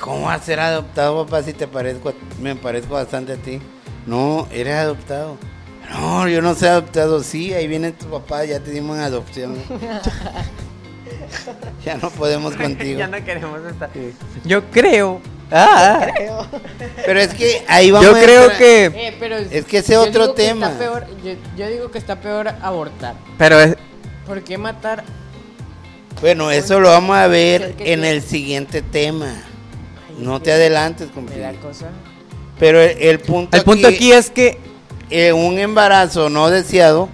¿Cómo 0.00 0.22
vas 0.26 0.40
a 0.40 0.44
ser 0.44 0.60
adoptado, 0.60 1.24
papá, 1.26 1.42
si 1.42 1.52
te 1.52 1.68
parezco, 1.68 2.14
me 2.40 2.56
parezco 2.56 2.94
bastante 2.94 3.34
a 3.34 3.36
ti? 3.36 3.60
No, 4.06 4.48
eres 4.50 4.74
adoptado. 4.74 5.36
No, 5.90 6.26
yo 6.26 6.40
no 6.40 6.54
soy 6.54 6.68
adoptado, 6.68 7.22
sí, 7.22 7.52
ahí 7.52 7.68
viene 7.68 7.92
tu 7.92 8.06
papá, 8.06 8.44
ya 8.46 8.58
te 8.58 8.70
dimos 8.70 8.96
en 8.96 9.02
adopción. 9.02 9.54
ya 11.84 11.96
no 11.98 12.10
podemos 12.10 12.54
contigo. 12.56 12.98
ya 12.98 13.06
no 13.08 13.22
queremos 13.24 13.60
estar. 13.64 13.90
Yo 14.44 14.64
creo. 14.70 15.20
Ah, 15.54 16.06
Pero 17.04 17.20
es 17.20 17.34
que 17.34 17.62
ahí 17.68 17.90
vamos 17.90 18.08
yo 18.10 18.16
a 18.16 18.20
creo 18.20 18.42
entrar- 18.44 18.58
que. 18.58 18.84
Eh, 18.86 19.16
pero 19.20 19.36
Es 19.36 19.64
que 19.66 19.78
ese 19.78 19.96
otro 19.96 20.32
tema. 20.32 20.68
está 20.68 20.78
peor- 20.78 21.06
yo, 21.22 21.32
yo 21.56 21.68
digo 21.68 21.90
que 21.90 21.98
está 21.98 22.20
peor 22.20 22.48
abortar. 22.62 23.14
Pero 23.38 23.60
es, 23.60 23.76
¿Por 24.26 24.42
qué 24.42 24.56
matar? 24.56 25.04
Bueno, 26.20 26.50
eso 26.50 26.78
lo 26.80 26.88
vamos 26.90 27.16
a 27.16 27.26
ver 27.26 27.62
Es 27.62 27.66
que 27.68 27.92
en 27.92 28.00
tiene- 28.00 28.10
el 28.10 28.22
siguiente 28.22 28.80
tema. 28.82 29.26
Ay, 30.08 30.24
No 30.24 30.40
te 30.40 30.52
adelantes, 30.52 31.08
compadre. 31.12 31.54
Pero 32.58 32.80
el, 32.80 32.96
el 32.98 33.18
punto 33.18 33.56
el 33.56 33.64
punto 33.64 33.88
aquí 33.88 34.12
es 34.12 34.30
que. 34.30 34.58
eh, 35.10 35.32
un 35.32 35.58
embarazo 35.58 36.30
no 36.30 36.48
deseado 36.48 37.08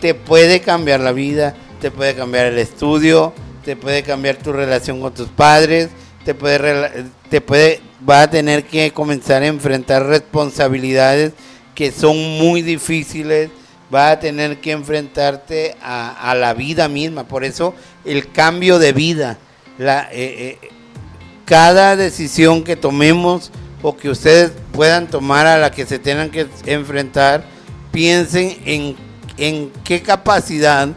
te 0.00 0.14
puede 0.14 0.60
cambiar 0.60 0.98
la 1.00 1.12
vida, 1.12 1.54
te 1.80 1.90
puede 1.90 2.14
cambiar 2.14 2.46
el 2.46 2.58
estudio, 2.58 3.32
te 3.64 3.76
puede 3.76 4.02
cambiar 4.02 4.36
tu 4.36 4.52
relación 4.52 5.00
con 5.00 5.12
tus 5.14 5.28
padres, 5.28 5.90
te 6.28 6.34
puede, 6.34 7.06
te 7.30 7.40
puede, 7.40 7.80
va 8.06 8.20
a 8.20 8.28
tener 8.28 8.64
que 8.64 8.90
comenzar 8.90 9.42
a 9.42 9.46
enfrentar 9.46 10.04
responsabilidades 10.04 11.32
que 11.74 11.90
son 11.90 12.18
muy 12.36 12.60
difíciles, 12.60 13.48
va 13.94 14.10
a 14.10 14.20
tener 14.20 14.58
que 14.58 14.72
enfrentarte 14.72 15.74
a, 15.80 16.34
la 16.38 16.52
vida 16.52 16.86
misma, 16.86 17.24
por 17.24 17.44
eso 17.44 17.74
el 18.04 18.30
cambio 18.30 18.78
de 18.78 18.92
vida, 18.92 19.38
eh, 19.78 20.04
eh, 20.12 20.58
cada 21.46 21.96
decisión 21.96 22.62
que 22.62 22.76
tomemos 22.76 23.50
o 23.80 23.96
que 23.96 24.10
ustedes 24.10 24.52
puedan 24.72 25.06
tomar 25.06 25.46
a 25.46 25.56
la 25.56 25.70
que 25.70 25.86
se 25.86 25.98
tengan 25.98 26.28
que 26.28 26.46
enfrentar, 26.66 27.42
piensen 27.90 28.54
en, 28.66 28.96
en 29.38 29.70
qué 29.82 30.02
capacidad 30.02 30.90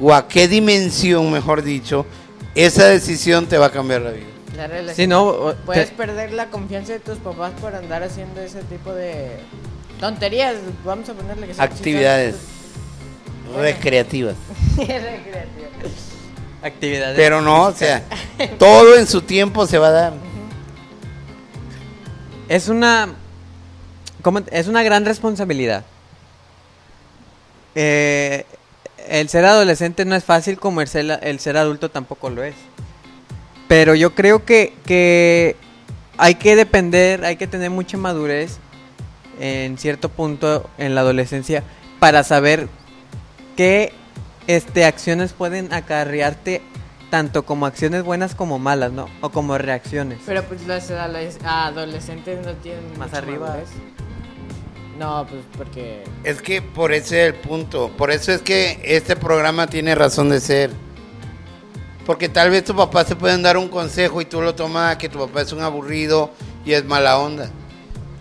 o 0.00 0.14
a 0.14 0.26
qué 0.26 0.48
dimensión, 0.48 1.30
mejor 1.30 1.62
dicho, 1.62 2.06
esa 2.54 2.86
decisión 2.86 3.44
te 3.44 3.58
va 3.58 3.66
a 3.66 3.70
cambiar 3.70 4.00
la 4.00 4.12
vida. 4.12 4.29
Relación. 4.66 4.96
Si 4.96 5.06
no. 5.06 5.54
Puedes 5.66 5.90
te- 5.90 5.96
perder 5.96 6.32
la 6.32 6.46
confianza 6.46 6.92
de 6.92 7.00
tus 7.00 7.18
papás 7.18 7.52
por 7.60 7.74
andar 7.74 8.02
haciendo 8.02 8.40
ese 8.40 8.62
tipo 8.64 8.92
de 8.92 9.38
tonterías. 10.00 10.56
Vamos 10.84 11.08
a 11.08 11.14
ponerle 11.14 11.46
que 11.46 11.54
son 11.54 11.64
Actividades 11.64 12.36
Bueno. 13.46 13.62
recreativas. 13.62 14.34
Recreativo. 14.76 15.68
actividades. 16.62 17.16
Pero 17.16 17.40
no, 17.40 17.64
o 17.66 17.72
sea, 17.72 18.02
todo 18.58 18.96
en 18.96 19.06
su 19.06 19.22
tiempo 19.22 19.66
se 19.66 19.78
va 19.78 19.88
a 19.88 19.92
dar. 19.92 20.12
Es 22.48 22.68
una. 22.68 23.08
¿cómo? 24.22 24.40
Es 24.50 24.66
una 24.68 24.82
gran 24.82 25.04
responsabilidad. 25.04 25.84
Eh, 27.74 28.44
el 29.08 29.28
ser 29.28 29.44
adolescente 29.44 30.04
no 30.04 30.14
es 30.16 30.24
fácil 30.24 30.58
como 30.58 30.80
el 30.80 30.88
ser, 30.88 31.18
el 31.22 31.38
ser 31.40 31.56
adulto 31.56 31.90
tampoco 31.90 32.28
lo 32.30 32.42
es. 32.44 32.54
Pero 33.70 33.94
yo 33.94 34.16
creo 34.16 34.44
que, 34.44 34.72
que 34.84 35.54
hay 36.18 36.34
que 36.34 36.56
depender, 36.56 37.24
hay 37.24 37.36
que 37.36 37.46
tener 37.46 37.70
mucha 37.70 37.96
madurez 37.96 38.58
en 39.38 39.78
cierto 39.78 40.08
punto 40.08 40.68
en 40.76 40.96
la 40.96 41.02
adolescencia 41.02 41.62
para 42.00 42.24
saber 42.24 42.66
qué 43.56 43.92
este, 44.48 44.84
acciones 44.84 45.32
pueden 45.34 45.72
acarrearte 45.72 46.62
tanto 47.10 47.44
como 47.44 47.64
acciones 47.64 48.02
buenas 48.02 48.34
como 48.34 48.58
malas, 48.58 48.90
¿no? 48.90 49.06
O 49.20 49.28
como 49.30 49.56
reacciones. 49.56 50.18
Pero 50.26 50.42
pues 50.42 50.66
los 50.66 50.90
adoles- 50.90 51.38
adolescentes 51.44 52.44
no 52.44 52.54
tienen 52.54 52.98
Más 52.98 53.14
arriba. 53.14 53.50
madurez. 53.50 53.68
No, 54.98 55.28
pues 55.30 55.42
porque 55.56 56.02
Es 56.24 56.42
que 56.42 56.60
por 56.60 56.92
ese 56.92 57.22
es 57.28 57.34
el 57.34 57.40
punto. 57.40 57.88
Por 57.96 58.10
eso 58.10 58.32
es 58.32 58.42
que 58.42 58.80
este 58.82 59.14
programa 59.14 59.68
tiene 59.68 59.94
razón 59.94 60.28
de 60.28 60.40
ser. 60.40 60.70
Porque 62.06 62.28
tal 62.28 62.50
vez 62.50 62.64
tu 62.64 62.74
papá 62.74 63.04
se 63.04 63.16
pueden 63.16 63.42
dar 63.42 63.56
un 63.56 63.68
consejo 63.68 64.20
y 64.20 64.24
tú 64.24 64.40
lo 64.40 64.54
tomas 64.54 64.96
que 64.96 65.08
tu 65.08 65.18
papá 65.18 65.42
es 65.42 65.52
un 65.52 65.60
aburrido 65.60 66.30
y 66.64 66.72
es 66.72 66.84
mala 66.84 67.18
onda. 67.18 67.50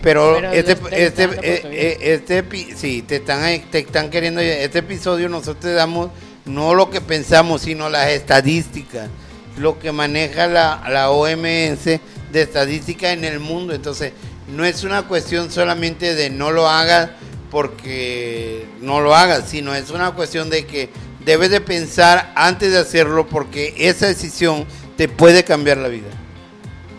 Pero, 0.02 0.36
Pero 0.36 0.52
este, 0.52 0.78
este, 0.92 1.28
por 1.28 1.46
eh, 1.46 1.62
eh, 1.66 1.98
este, 2.02 2.46
sí, 2.76 3.02
te 3.02 3.18
están, 3.18 3.62
te 3.70 3.80
están 3.80 4.10
queriendo. 4.10 4.40
Este 4.42 4.80
episodio 4.80 5.28
nosotros 5.28 5.60
te 5.60 5.74
damos 5.74 6.10
no 6.46 6.74
lo 6.74 6.90
que 6.90 7.02
pensamos, 7.02 7.62
sino 7.62 7.90
las 7.90 8.10
estadísticas, 8.10 9.10
lo 9.58 9.80
que 9.80 9.92
maneja 9.92 10.48
la, 10.48 10.84
la 10.90 11.12
OMS 11.12 11.86
de 11.86 12.02
estadística 12.34 13.12
en 13.12 13.24
el 13.24 13.40
mundo. 13.40 13.74
Entonces, 13.74 14.14
no 14.48 14.66
es 14.66 14.84
una 14.84 15.04
cuestión 15.04 15.52
solamente 15.52 16.16
de 16.16 16.30
no 16.30 16.52
lo 16.52 16.68
hagas 16.68 17.12
porque 17.52 18.68
no 18.82 19.02
lo 19.02 19.16
hagas, 19.16 19.50
sino 19.50 19.74
es 19.76 19.90
una 19.90 20.12
cuestión 20.12 20.50
de 20.50 20.66
que 20.66 20.90
debes 21.30 21.52
de 21.52 21.62
pensar 21.62 22.32
antes 22.36 22.72
de 22.72 22.80
hacerlo 22.80 23.28
porque 23.28 23.76
esa 23.78 24.08
decisión 24.08 24.66
te 24.98 25.08
puede 25.08 25.44
cambiar 25.44 25.78
la 25.78 25.88
vida. 25.88 26.08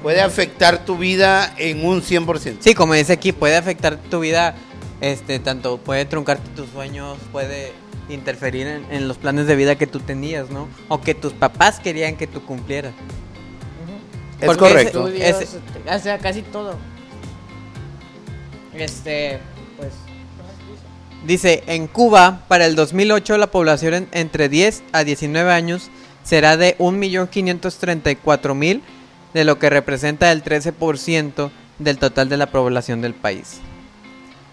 Puede 0.05 0.21
afectar 0.23 0.85
tu 0.85 0.97
vida 0.97 1.53
en 1.59 1.85
un 1.85 2.01
100%. 2.01 2.59
Sí, 2.61 2.75
como 2.75 2.95
dice 2.95 3.13
aquí, 3.13 3.33
puede 3.33 3.57
afectar 3.57 3.97
tu 3.97 4.21
vida, 4.21 4.55
este, 5.01 5.41
tanto 5.41 5.79
puede 5.79 6.05
truncarte 6.05 6.49
tus 6.55 6.71
sueños, 6.71 7.19
puede 7.33 7.73
interferir 8.09 8.69
en, 8.69 8.85
en 8.93 9.09
los 9.09 9.19
planes 9.19 9.49
de 9.49 9.57
vida 9.57 9.75
que 9.77 9.89
tú 9.89 9.99
tenías, 9.99 10.49
¿no? 10.49 10.69
O 10.89 11.01
que 11.01 11.15
tus 11.15 11.33
papás 11.33 11.81
querían 11.81 12.17
que 12.17 12.29
tú 12.29 12.45
cumplieras. 12.47 12.93
Es 14.41 14.47
Porque 14.47 14.61
correcto. 14.61 15.09
ese- 15.09 15.43
Estudios, 15.43 15.65
o 15.95 15.99
sea, 15.99 16.19
casi 16.19 16.43
todo. 16.43 16.77
Este. 18.75 19.41
Dice, 21.27 21.62
en 21.67 21.87
Cuba, 21.87 22.45
para 22.49 22.65
el 22.67 22.75
2008, 22.77 23.37
la 23.37 23.50
población 23.50 23.95
en- 23.95 24.09
entre 24.12 24.49
10 24.49 24.83
a 24.93 25.05
19 25.05 25.53
años 25.53 25.91
será 26.25 26.57
de 26.57 26.77
1.534.000, 26.79 28.81
de 29.35 29.45
lo 29.45 29.59
que 29.59 29.71
representa 29.71 30.33
el 30.33 30.43
13% 30.43 31.50
del 31.79 31.99
total 31.99 32.29
de 32.29 32.37
la 32.37 32.50
población 32.50 33.00
del 33.00 33.15
país. 33.15 33.61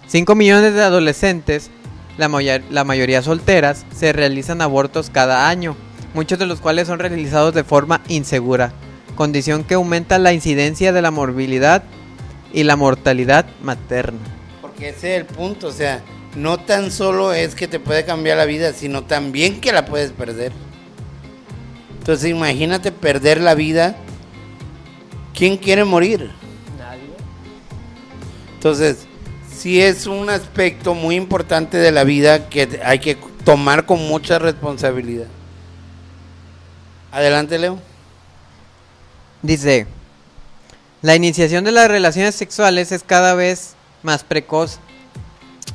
5 0.08 0.36
millones 0.36 0.74
de 0.74 0.84
adolescentes, 0.84 1.70
la, 2.18 2.30
moya- 2.30 2.62
la 2.70 2.84
mayoría 2.84 3.22
solteras, 3.22 3.86
se 3.96 4.14
realizan 4.14 4.62
abortos 4.62 5.10
cada 5.10 5.50
año, 5.50 5.76
muchos 6.14 6.40
de 6.40 6.46
los 6.46 6.62
cuales 6.62 6.88
son 6.88 7.00
realizados 7.00 7.54
de 7.54 7.64
forma 7.64 8.02
insegura, 8.08 8.72
condición 9.16 9.64
que 9.64 9.74
aumenta 9.76 10.20
la 10.20 10.34
incidencia 10.34 10.94
de 10.94 11.02
la 11.02 11.12
morbilidad 11.12 11.84
y 12.54 12.64
la 12.64 12.76
mortalidad 12.76 13.46
materna. 13.62 14.20
Porque 14.62 14.90
ese 14.90 15.16
es 15.16 15.22
el 15.22 15.26
punto, 15.26 15.68
o 15.68 15.72
sea, 15.72 16.02
no 16.38 16.60
tan 16.60 16.92
solo 16.92 17.34
es 17.34 17.56
que 17.56 17.68
te 17.68 17.80
puede 17.80 18.06
cambiar 18.06 18.38
la 18.38 18.46
vida, 18.46 18.72
sino 18.72 19.04
también 19.04 19.60
que 19.60 19.72
la 19.72 19.86
puedes 19.86 20.12
perder. 20.12 20.52
Entonces 21.98 22.30
imagínate 22.30 22.92
perder 22.92 23.42
la 23.42 23.56
vida. 23.56 23.96
¿Quién 25.34 25.58
quiere 25.58 25.84
morir? 25.84 26.32
Nadie. 26.78 27.10
Entonces, 28.54 29.08
sí 29.52 29.82
es 29.82 30.06
un 30.06 30.30
aspecto 30.30 30.94
muy 30.94 31.16
importante 31.16 31.78
de 31.78 31.92
la 31.92 32.04
vida 32.04 32.50
que 32.50 32.80
hay 32.84 33.00
que 33.00 33.18
tomar 33.44 33.88
con 33.88 34.08
mucha 34.08 34.38
responsabilidad. 34.38 35.28
Adelante, 37.12 37.58
Leo. 37.58 37.80
Dice, 39.42 39.88
la 41.02 41.16
iniciación 41.16 41.64
de 41.64 41.72
las 41.72 41.88
relaciones 41.88 42.36
sexuales 42.36 42.92
es 42.92 43.02
cada 43.02 43.34
vez 43.34 43.76
más 44.04 44.24
precoz. 44.24 44.80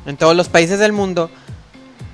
En 0.05 0.17
todos 0.17 0.35
los 0.35 0.49
países 0.49 0.79
del 0.79 0.91
mundo, 0.91 1.29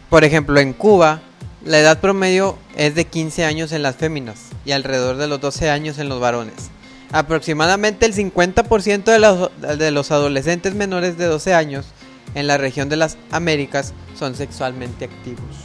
por 0.10 0.24
ejemplo 0.24 0.60
en 0.60 0.74
Cuba, 0.74 1.22
la 1.66 1.80
edad 1.80 2.00
promedio 2.00 2.58
es 2.76 2.96
de 2.96 3.06
15 3.06 3.46
años 3.46 3.72
en 3.72 3.84
las 3.84 3.96
féminas 3.96 4.50
y 4.66 4.72
alrededor 4.72 5.18
de 5.18 5.28
los 5.28 5.42
12 5.42 5.70
años 5.70 5.98
en 6.00 6.08
los 6.08 6.20
varones. 6.20 6.70
Aproximadamente 7.12 8.06
el 8.06 8.14
50% 8.14 9.04
de 9.04 9.20
los, 9.20 9.50
de 9.80 9.92
los 9.92 10.12
adolescentes 10.12 10.76
menores 10.76 11.18
de 11.18 11.26
12 11.26 11.54
años 11.54 11.88
en 12.36 12.48
la 12.48 12.58
región 12.58 12.90
de 12.90 12.98
las 12.98 13.18
Américas 13.32 13.94
son 14.18 14.36
sexualmente 14.36 15.06
activos. 15.06 15.56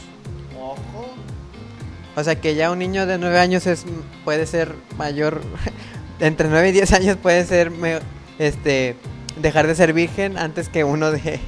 Ojo. 0.59 1.13
O 2.15 2.23
sea 2.23 2.41
que 2.41 2.55
ya 2.55 2.71
un 2.71 2.79
niño 2.79 3.05
de 3.05 3.19
9 3.19 3.39
años 3.39 3.67
es 3.67 3.85
puede 4.23 4.47
ser 4.47 4.73
mayor 4.97 5.41
entre 6.19 6.49
9 6.49 6.69
y 6.69 6.71
10 6.71 6.93
años 6.93 7.17
puede 7.17 7.45
ser 7.45 7.71
este 8.39 8.95
dejar 9.41 9.67
de 9.67 9.75
ser 9.75 9.93
virgen 9.93 10.37
antes 10.37 10.69
que 10.69 10.83
uno 10.83 11.11
de 11.11 11.39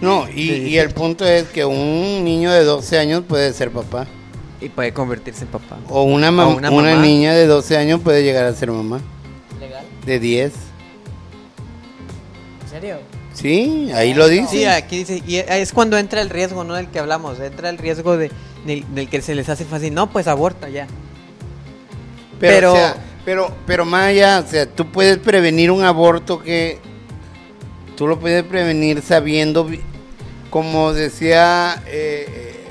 No, 0.00 0.28
y, 0.28 0.32
Sí. 0.48 0.52
y 0.68 0.78
el 0.78 0.90
punto 0.90 1.26
es 1.26 1.44
que 1.48 1.64
un 1.64 2.24
niño 2.24 2.50
de 2.52 2.64
12 2.64 2.98
años 2.98 3.22
puede 3.28 3.52
ser 3.52 3.70
papá. 3.70 4.06
y 4.62 4.68
puede 4.68 4.92
convertirse 4.92 5.44
en 5.44 5.48
papá. 5.50 5.78
O 5.88 6.02
una, 6.02 6.28
O 6.28 6.70
una 6.74 6.94
niña 6.96 7.32
de 7.32 7.46
12 7.46 7.78
años 7.78 8.00
puede 8.00 8.22
llegar 8.22 8.44
a 8.44 8.52
ser 8.54 8.70
mamá. 8.70 9.00
¿Legal? 9.58 9.84
De 10.04 10.18
10. 10.20 10.52
¿En 12.64 12.68
serio? 12.70 12.98
Sí, 13.32 13.90
ahí 13.94 14.12
lo 14.12 14.28
dice. 14.28 14.48
Sí, 14.50 14.64
aquí 14.66 14.98
dice 14.98 15.22
y 15.26 15.36
es 15.36 15.72
cuando 15.72 15.96
entra 15.96 16.20
el 16.20 16.28
riesgo, 16.28 16.62
no 16.64 16.74
del 16.74 16.88
que 16.88 16.98
hablamos, 16.98 17.40
entra 17.40 17.70
el 17.70 17.78
riesgo 17.78 18.16
de 18.18 18.30
del, 18.66 18.84
del 18.94 19.08
que 19.08 19.22
se 19.22 19.34
les 19.34 19.48
hace 19.48 19.64
fácil. 19.64 19.94
No, 19.94 20.10
pues 20.10 20.26
aborta 20.26 20.68
ya. 20.68 20.86
Pero, 22.38 22.54
Pero- 22.54 22.72
o 22.72 22.76
sea, 22.76 22.96
pero, 23.24 23.52
pero 23.66 23.84
más 23.86 24.08
allá, 24.08 24.44
o 24.46 24.50
sea, 24.50 24.66
tú 24.66 24.90
puedes 24.92 25.16
prevenir 25.18 25.70
un 25.70 25.84
aborto 25.84 26.42
que 26.42 26.78
tú 27.96 28.06
lo 28.06 28.18
puedes 28.20 28.42
prevenir 28.44 29.00
sabiendo, 29.02 29.66
como 30.50 30.92
decía 30.92 31.82
eh, 31.86 32.26
eh, 32.28 32.66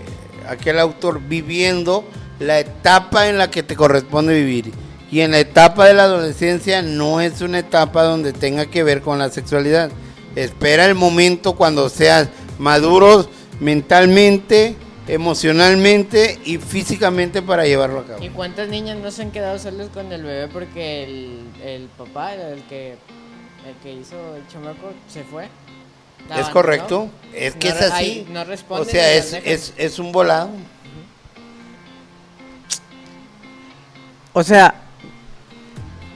aquel 0.47 0.79
autor, 0.79 1.21
viviendo 1.21 2.05
la 2.39 2.59
etapa 2.59 3.27
en 3.27 3.37
la 3.37 3.49
que 3.49 3.63
te 3.63 3.75
corresponde 3.75 4.33
vivir. 4.33 4.71
Y 5.11 5.21
en 5.21 5.31
la 5.31 5.39
etapa 5.39 5.87
de 5.87 5.93
la 5.93 6.03
adolescencia 6.03 6.81
no 6.81 7.19
es 7.19 7.41
una 7.41 7.59
etapa 7.59 8.03
donde 8.03 8.33
tenga 8.33 8.67
que 8.67 8.83
ver 8.83 9.01
con 9.01 9.17
la 9.17 9.29
sexualidad. 9.29 9.89
Espera 10.35 10.85
el 10.85 10.93
momento 10.93 11.55
cuando 11.55 11.89
seas 11.89 12.29
maduros 12.59 13.29
mentalmente, 13.59 14.75
emocionalmente 15.07 16.37
y 16.45 16.57
físicamente 16.57 17.41
para 17.41 17.65
llevarlo 17.65 18.01
a 18.01 18.05
cabo. 18.05 18.23
¿Y 18.23 18.29
cuántas 18.29 18.69
niñas 18.69 18.97
no 18.97 19.09
se 19.09 19.23
han 19.23 19.31
quedado 19.31 19.57
solas 19.57 19.89
con 19.89 20.11
el 20.11 20.23
bebé 20.23 20.47
porque 20.47 21.03
el, 21.63 21.89
papá, 21.97 22.35
el 22.35 22.61
que, 22.63 22.91
el 23.67 23.75
que 23.81 23.93
hizo 23.93 24.35
el 24.35 24.47
chamaco, 24.47 24.91
se 25.07 25.23
fue? 25.23 25.47
La 26.27 26.39
Es 26.39 26.49
correcto, 26.49 27.09
es 27.33 27.55
que 27.55 27.69
No 27.69 27.75
es 27.75 27.81
así. 27.81 27.93
ahí 27.93 28.27
no 28.31 28.41
o 28.41 28.45
responden 28.45 28.89
sea, 28.89 29.13
es, 29.13 29.33
es, 29.33 29.73
es 29.77 29.99
un 29.99 30.11
volado. 30.11 30.49
O 34.33 34.43
sea, 34.43 34.75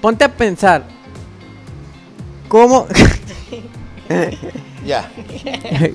ponte 0.01 0.23
a 0.23 0.29
pensar 0.29 0.83
cómo 2.47 2.87
Ya. 4.85 5.09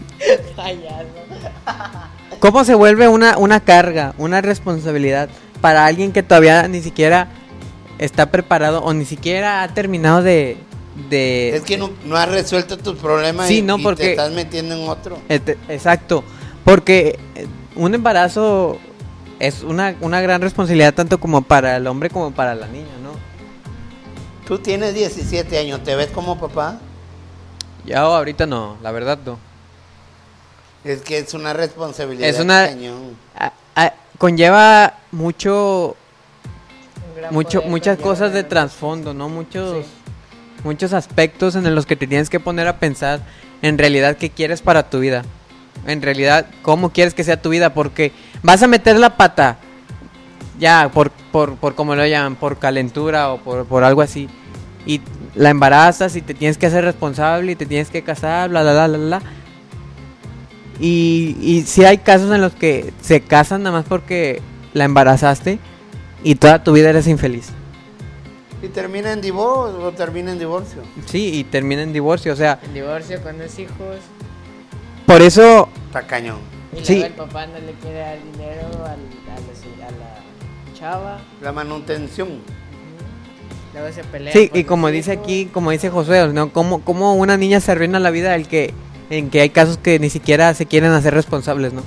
¿Cómo 2.40 2.64
se 2.64 2.74
vuelve 2.74 3.08
una, 3.08 3.36
una 3.36 3.60
carga, 3.60 4.14
una 4.16 4.40
responsabilidad 4.40 5.28
para 5.60 5.84
alguien 5.86 6.12
que 6.12 6.22
todavía 6.22 6.66
ni 6.68 6.80
siquiera 6.82 7.28
está 7.98 8.30
preparado 8.30 8.82
o 8.82 8.94
ni 8.94 9.04
siquiera 9.04 9.62
ha 9.62 9.68
terminado 9.74 10.22
de... 10.22 10.56
de 11.08 11.56
Es 11.56 11.62
que 11.62 11.76
no, 11.78 11.90
no 12.04 12.16
has 12.16 12.28
resuelto 12.28 12.76
tus 12.78 12.96
problemas 12.96 13.48
Sí, 13.48 13.58
y, 13.58 13.62
no, 13.62 13.78
y 13.78 13.82
porque- 13.82 14.02
te 14.04 14.10
estás 14.10 14.32
metiendo 14.32 14.74
en 14.74 14.88
otro. 14.88 15.18
Este, 15.28 15.56
exacto, 15.68 16.24
porque 16.64 17.18
eh, 17.34 17.46
un 17.76 17.94
embarazo 17.94 18.78
es 19.38 19.62
una, 19.62 19.94
una 20.00 20.20
gran 20.20 20.40
responsabilidad 20.42 20.94
tanto 20.94 21.18
como 21.20 21.42
para 21.42 21.76
el 21.76 21.86
hombre 21.86 22.10
como 22.10 22.32
para 22.32 22.54
la 22.54 22.66
niña, 22.66 22.86
¿no? 23.02 23.12
Tú 24.46 24.58
tienes 24.58 24.94
17 24.94 25.58
años, 25.58 25.82
¿te 25.84 25.94
ves 25.94 26.08
como 26.08 26.38
papá? 26.38 26.78
Ya 27.84 28.00
ahorita 28.00 28.46
no, 28.46 28.76
la 28.82 28.90
verdad 28.90 29.18
no. 29.24 29.38
Es 30.84 31.02
que 31.02 31.18
es 31.18 31.34
una 31.34 31.52
responsabilidad. 31.52 32.28
Es 32.28 32.40
una- 32.40 32.66
cañón. 32.66 33.16
A- 33.38 33.52
a- 33.76 33.94
conlleva 34.18 34.94
mucho, 35.12 35.96
mucho 37.30 37.62
muchas 37.62 37.98
cosas 37.98 38.32
de 38.32 38.42
trasfondo, 38.44 39.12
¿no? 39.14 39.28
Muchos, 39.28 39.84
Sí. 39.84 39.92
Muchos 40.64 40.92
aspectos 40.92 41.54
en 41.56 41.74
los 41.74 41.86
que 41.86 41.96
te 41.96 42.06
tienes 42.06 42.30
que 42.30 42.40
poner 42.40 42.68
a 42.68 42.78
pensar 42.78 43.20
en 43.62 43.78
realidad 43.78 44.16
qué 44.16 44.30
quieres 44.30 44.62
para 44.62 44.88
tu 44.90 45.00
vida. 45.00 45.24
En 45.86 46.02
realidad, 46.02 46.46
cómo 46.62 46.90
quieres 46.90 47.14
que 47.14 47.24
sea 47.24 47.40
tu 47.40 47.50
vida, 47.50 47.72
porque 47.72 48.12
vas 48.42 48.62
a 48.62 48.66
meter 48.66 48.98
la 48.98 49.16
pata, 49.16 49.58
ya, 50.58 50.90
por, 50.92 51.10
por, 51.10 51.56
por 51.56 51.74
como 51.74 51.94
lo 51.94 52.06
llaman, 52.06 52.36
por 52.36 52.58
calentura 52.58 53.32
o 53.32 53.38
por, 53.38 53.64
por 53.66 53.84
algo 53.84 54.02
así, 54.02 54.28
y 54.84 55.00
la 55.34 55.50
embarazas 55.50 56.16
y 56.16 56.22
te 56.22 56.34
tienes 56.34 56.58
que 56.58 56.66
hacer 56.66 56.84
responsable 56.84 57.52
y 57.52 57.56
te 57.56 57.66
tienes 57.66 57.90
que 57.90 58.02
casar, 58.02 58.50
bla, 58.50 58.62
bla, 58.62 58.72
bla, 58.72 58.88
bla, 58.88 58.98
bla. 58.98 59.22
Y, 60.80 61.36
y 61.40 61.62
sí 61.62 61.84
hay 61.84 61.98
casos 61.98 62.32
en 62.34 62.40
los 62.40 62.52
que 62.52 62.92
se 63.00 63.20
casan 63.20 63.62
nada 63.62 63.78
más 63.78 63.86
porque 63.86 64.42
la 64.74 64.84
embarazaste 64.84 65.58
y 66.22 66.36
toda 66.36 66.62
tu 66.62 66.72
vida 66.72 66.90
eres 66.90 67.06
infeliz. 67.06 67.52
¿Y 68.62 68.68
termina 68.68 69.12
en 69.12 69.20
divorcio 69.20 69.80
o 69.86 69.92
termina 69.92 70.32
en 70.32 70.38
divorcio? 70.38 70.82
Sí, 71.06 71.38
y 71.38 71.44
termina 71.44 71.82
en 71.82 71.92
divorcio. 71.92 72.32
O 72.32 72.36
sea, 72.36 72.58
El 72.62 72.74
divorcio 72.74 73.22
con 73.22 73.38
los 73.38 73.58
hijos. 73.58 73.98
por 75.06 75.22
eso, 75.22 75.68
Está 75.86 76.02
cañón. 76.06 76.38
Y 76.78 76.84
Sí. 76.84 76.94
luego 76.96 77.06
el 77.06 77.12
papá 77.14 77.46
no 77.46 77.54
le 77.58 77.72
quiere 77.80 77.98
dar 77.98 78.18
dinero 78.32 78.66
al- 78.84 78.84
a, 78.84 79.80
la, 79.80 79.86
a 79.86 79.90
la 79.90 80.74
chava. 80.78 81.18
La 81.40 81.52
manutención. 81.52 82.28
Luego 83.74 83.92
se 83.94 84.02
pelea. 84.04 84.32
sí, 84.32 84.50
y 84.52 84.64
como 84.64 84.88
dice 84.88 85.12
aquí, 85.12 85.46
como 85.46 85.70
dice 85.70 85.88
Josué, 85.90 86.28
¿no? 86.32 86.52
Como, 86.52 86.80
como 86.82 87.14
una 87.14 87.36
niña 87.36 87.60
se 87.60 87.72
arruina 87.72 88.00
la 88.00 88.10
vida 88.10 88.34
el 88.34 88.48
que, 88.48 88.74
en 89.10 89.30
que 89.30 89.40
hay 89.40 89.50
casos 89.50 89.78
que 89.78 89.98
ni 89.98 90.10
siquiera 90.10 90.52
se 90.54 90.66
quieren 90.66 90.90
hacer 90.92 91.14
responsables, 91.14 91.72
¿no? 91.72 91.82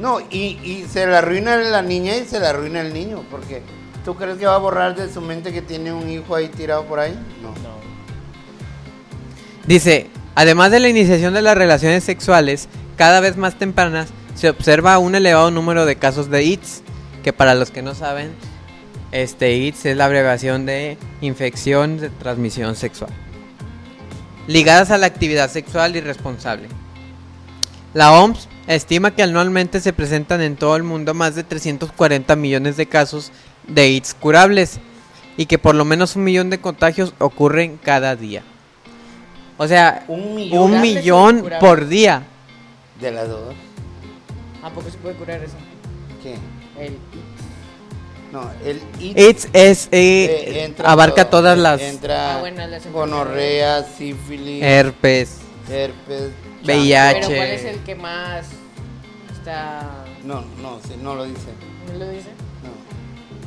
No, 0.00 0.20
y, 0.30 0.58
y 0.64 0.86
se 0.88 1.06
la 1.06 1.18
arruina 1.18 1.56
la 1.56 1.82
niña 1.82 2.16
y 2.16 2.24
se 2.24 2.38
la 2.40 2.50
arruina 2.50 2.80
el 2.80 2.94
niño, 2.94 3.24
porque 3.30 3.62
¿Tú 4.08 4.14
crees 4.14 4.38
que 4.38 4.46
va 4.46 4.54
a 4.54 4.58
borrar 4.58 4.96
de 4.96 5.12
su 5.12 5.20
mente 5.20 5.52
que 5.52 5.60
tiene 5.60 5.92
un 5.92 6.08
hijo 6.08 6.34
ahí 6.34 6.48
tirado 6.48 6.86
por 6.86 6.98
ahí? 6.98 7.12
No. 7.42 7.50
No. 7.50 7.76
Dice, 9.66 10.06
además 10.34 10.70
de 10.70 10.80
la 10.80 10.88
iniciación 10.88 11.34
de 11.34 11.42
las 11.42 11.58
relaciones 11.58 12.04
sexuales 12.04 12.70
cada 12.96 13.20
vez 13.20 13.36
más 13.36 13.58
tempranas, 13.58 14.08
se 14.34 14.48
observa 14.48 14.96
un 14.96 15.14
elevado 15.14 15.50
número 15.50 15.84
de 15.84 15.96
casos 15.96 16.30
de 16.30 16.38
AIDS, 16.38 16.82
que 17.22 17.34
para 17.34 17.54
los 17.54 17.70
que 17.70 17.82
no 17.82 17.94
saben, 17.94 18.32
este 19.12 19.44
AIDS 19.44 19.84
es 19.84 19.94
la 19.94 20.06
abreviación 20.06 20.64
de 20.64 20.96
infección 21.20 21.98
de 21.98 22.08
transmisión 22.08 22.76
sexual, 22.76 23.10
ligadas 24.46 24.90
a 24.90 24.96
la 24.96 25.06
actividad 25.06 25.50
sexual 25.50 25.96
irresponsable. 25.96 26.68
La 27.92 28.12
OMS 28.12 28.48
estima 28.68 29.14
que 29.14 29.22
anualmente 29.22 29.80
se 29.80 29.92
presentan 29.92 30.40
en 30.40 30.56
todo 30.56 30.76
el 30.76 30.82
mundo 30.82 31.12
más 31.12 31.34
de 31.34 31.44
340 31.44 32.36
millones 32.36 32.78
de 32.78 32.86
casos 32.86 33.32
de 33.68 33.82
AIDS 33.82 34.14
curables 34.14 34.80
y 35.36 35.46
que 35.46 35.58
por 35.58 35.74
lo 35.74 35.84
menos 35.84 36.16
un 36.16 36.24
millón 36.24 36.50
de 36.50 36.60
contagios 36.60 37.14
ocurren 37.18 37.78
cada 37.82 38.16
día. 38.16 38.42
O 39.56 39.66
sea, 39.66 40.04
Un 40.08 40.34
millón 40.80 41.42
un 41.42 41.50
por 41.60 41.86
día. 41.86 42.22
de 43.00 43.10
las 43.10 43.28
dos. 43.28 43.54
¿A 44.62 44.70
poco 44.70 44.90
se 44.90 44.98
puede 44.98 45.14
curar 45.14 45.42
eso? 45.42 45.54
¿Qué? 46.22 46.34
El 46.82 46.96
No, 48.32 48.50
el 48.64 48.80
IT 49.00 49.18
AIDS 49.18 49.48
es, 49.52 49.88
eh, 49.90 49.90
eh, 49.92 50.64
entra 50.64 50.90
abarca 50.90 51.24
todo, 51.30 51.42
todas 51.42 51.58
eh, 51.58 51.62
las 51.62 51.80
Entra 51.80 52.36
Ah, 52.36 52.40
bueno, 52.40 52.66
las 52.66 52.86
gonorrea, 52.92 53.84
sífilis, 53.84 54.62
herpes, 54.62 55.38
herpes, 55.70 56.30
VIH. 56.64 57.20
Pero 57.20 57.26
¿cuál 57.36 57.50
es 57.50 57.64
el 57.64 57.78
que 57.80 57.94
más 57.94 58.46
está... 59.32 60.04
No, 60.24 60.44
no, 60.60 60.78
sí, 60.86 60.94
no 61.00 61.14
lo 61.14 61.24
dice. 61.24 61.48
¿No 61.92 61.98
lo 61.98 62.10
dice? 62.10 62.28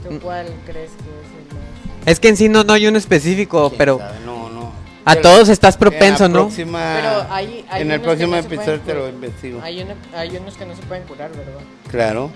¿Tú 0.07 0.19
cuál 0.19 0.47
crees 0.65 0.91
que 0.91 0.97
es 0.97 1.31
el 1.37 1.45
más...? 1.55 2.07
Es 2.07 2.19
que 2.19 2.29
en 2.29 2.37
sí 2.37 2.49
no, 2.49 2.63
no 2.63 2.73
hay 2.73 2.87
uno 2.87 2.97
específico, 2.97 3.69
¿Quién 3.69 3.77
pero 3.77 3.97
sabe? 3.99 4.19
No, 4.25 4.49
no. 4.49 4.71
a 5.05 5.11
Pero 5.13 5.21
todos 5.21 5.49
estás 5.49 5.75
en 5.75 5.79
la 5.79 5.89
propenso, 5.89 6.27
¿no? 6.29 6.39
próxima- 6.45 6.93
Pero 6.95 7.25
hay- 7.33 7.65
hay 7.69 7.81
en 7.83 7.91
el 7.91 8.01
próximo 8.01 8.31
no 8.33 8.37
episodio 8.37 8.79
te 8.81 8.93
lo 8.93 9.07
investigo. 9.09 9.59
Hay, 9.63 9.81
uno- 9.81 9.93
hay 10.15 10.35
unos 10.37 10.55
que 10.57 10.65
no 10.65 10.75
se 10.75 10.81
pueden 10.83 11.03
curar, 11.05 11.31
¿verdad? 11.31 11.61
Claro. 11.89 12.31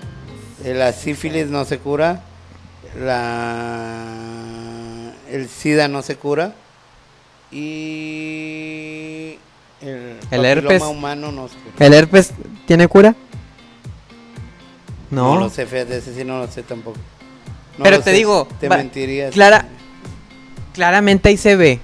La 0.64 0.92
sífilis 0.92 1.48
no 1.48 1.64
se 1.64 1.78
cura. 1.78 2.22
La... 2.98 4.02
El 5.30 5.48
SIDA 5.48 5.88
no 5.88 6.02
se 6.02 6.16
cura. 6.16 6.54
Y... 7.52 9.38
El, 9.82 10.16
El 10.30 10.44
herpes. 10.44 10.82
humano 10.82 11.30
no 11.32 11.48
se 11.48 11.54
cura. 11.56 11.86
¿El 11.86 11.94
herpes 11.94 12.32
tiene 12.66 12.88
cura? 12.88 13.14
No. 15.10 15.34
No 15.34 15.40
lo 15.40 15.50
sé, 15.50 15.66
fíjate, 15.66 15.98
ese 15.98 16.14
sí 16.14 16.24
no 16.24 16.38
lo 16.38 16.46
sé 16.48 16.62
tampoco. 16.62 16.98
No 17.78 17.84
Pero 17.84 17.98
te 17.98 18.04
sé, 18.10 18.12
digo, 18.12 18.48
Te 18.60 18.68
va-. 18.68 18.82
Clara- 19.32 19.66
Claramente 20.72 21.28
ahí 21.30 21.36
se 21.36 21.56
ve 21.56 21.80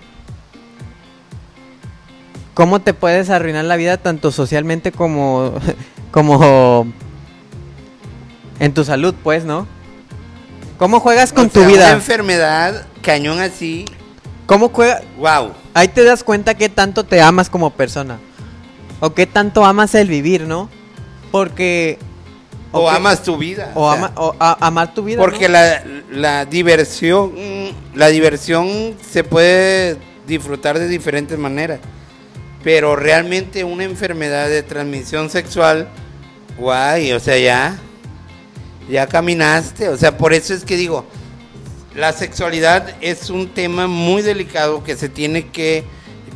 cómo 2.55 2.81
te 2.81 2.92
puedes 2.94 3.31
arruinar 3.31 3.64
la 3.64 3.76
vida 3.76 3.96
tanto 3.96 4.31
socialmente 4.31 4.92
como 4.92 5.55
como 6.11 6.87
en 8.61 8.74
tu 8.74 8.85
salud, 8.85 9.14
pues, 9.22 9.44
¿no? 9.44 9.66
¿Cómo 10.78 11.00
juegas 11.00 11.33
con 11.33 11.46
O 11.46 11.48
tu 11.48 11.61
sea, 11.61 11.68
Una 11.68 11.72
vida? 11.72 11.90
enfermedad 11.92 12.87
cañón 13.02 13.40
así. 13.40 13.85
¿Cómo 14.46 14.68
juegas? 14.68 15.02
Wow. 15.18 15.52
Ahí 15.74 15.88
te 15.88 16.05
das 16.05 16.22
cuenta 16.22 16.55
qué 16.55 16.68
tanto 16.68 17.05
te 17.05 17.20
amas 17.22 17.48
como 17.48 17.70
persona. 17.70 18.18
O 19.00 19.14
qué 19.14 19.26
tanto 19.26 19.64
amas 19.64 19.94
el 19.94 20.09
vivir, 20.09 20.42
¿no? 20.46 20.68
Porque... 21.31 21.98
O 22.72 22.88
amas 22.88 23.22
tu 23.22 23.37
vida. 23.37 23.72
O, 23.74 23.82
o 23.87 23.92
sea, 23.94 24.04
ama- 24.06 24.12
o 24.16 24.35
a- 24.38 24.66
amar 24.66 24.94
tu 24.94 25.04
vida. 25.04 25.18
Porque 25.18 25.46
¿no? 25.48 25.52
la, 25.54 25.85
la 26.11 26.44
diversión, 26.46 27.32
la 27.94 28.08
diversión 28.08 28.94
se 29.11 29.24
puede 29.24 29.96
disfrutar 30.26 30.78
de 30.78 30.88
diferentes 30.88 31.38
maneras. 31.38 31.80
Pero 32.64 32.96
realmente 32.96 33.64
una 33.64 33.85
enfermedad 33.85 34.48
de 34.48 34.62
transmisión 34.62 35.30
sexual, 35.30 35.88
guay, 36.56 37.12
o 37.12 37.20
sea, 37.20 37.37
ya, 37.38 37.76
ya 38.88 39.06
caminaste. 39.06 39.88
O 39.88 39.96
sea, 39.96 40.16
por 40.16 40.32
eso 40.32 40.54
es 40.54 40.64
que 40.64 40.76
digo, 40.76 41.04
la 41.94 42.12
sexualidad 42.12 42.94
es 43.00 43.30
un 43.30 43.48
tema 43.48 43.87
muy 43.87 44.22
delicado 44.22 44.82
que 44.85 44.96
se 44.96 45.08
tiene 45.08 45.48
que 45.48 45.85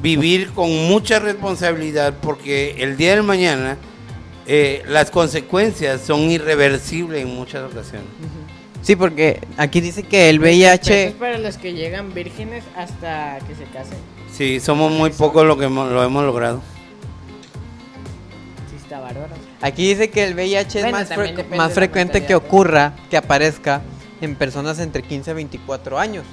vivir 0.02 0.50
con 0.50 0.68
mucha 0.88 1.18
responsabilidad 1.18 2.14
porque 2.20 2.74
el 2.82 2.96
día 2.98 3.12
del 3.12 3.22
mañana 3.22 3.78
eh, 4.46 4.82
las 4.88 5.10
consecuencias 5.10 6.00
son 6.02 6.20
irreversibles 6.30 7.22
en 7.22 7.34
muchas 7.34 7.64
ocasiones. 7.70 8.08
Sí, 8.82 8.94
porque 8.94 9.40
aquí 9.56 9.80
dice 9.80 10.04
que 10.04 10.28
el 10.30 10.38
VIH... 10.38 11.06
es 11.08 11.12
para 11.14 11.38
los 11.38 11.56
que 11.56 11.72
llegan 11.74 12.14
vírgenes 12.14 12.62
hasta 12.76 13.38
que 13.48 13.54
se 13.56 13.64
casen. 13.64 13.98
Sí, 14.32 14.60
somos 14.60 14.92
muy 14.92 15.10
pocos 15.10 15.44
lo 15.44 15.58
que 15.58 15.64
hemos- 15.64 15.90
lo 15.90 16.04
hemos 16.04 16.24
logrado. 16.24 16.62
Sí, 18.70 18.76
está 18.76 19.00
bárbaro. 19.00 19.34
Aquí 19.60 19.88
dice 19.88 20.10
que 20.10 20.24
el 20.24 20.34
VIH 20.34 20.78
es 20.78 20.84
Bueno, 20.84 20.98
más, 20.98 21.10
fre- 21.10 21.34
depende 21.34 21.56
más 21.56 21.68
la 21.70 21.74
frecuente 21.74 22.24
que 22.26 22.34
ocurra, 22.34 22.94
que 23.10 23.16
aparezca 23.16 23.82
en 24.20 24.34
personas 24.36 24.78
entre 24.78 25.02
15 25.02 25.30
y 25.32 25.34
24 25.34 25.98
años. 25.98 26.24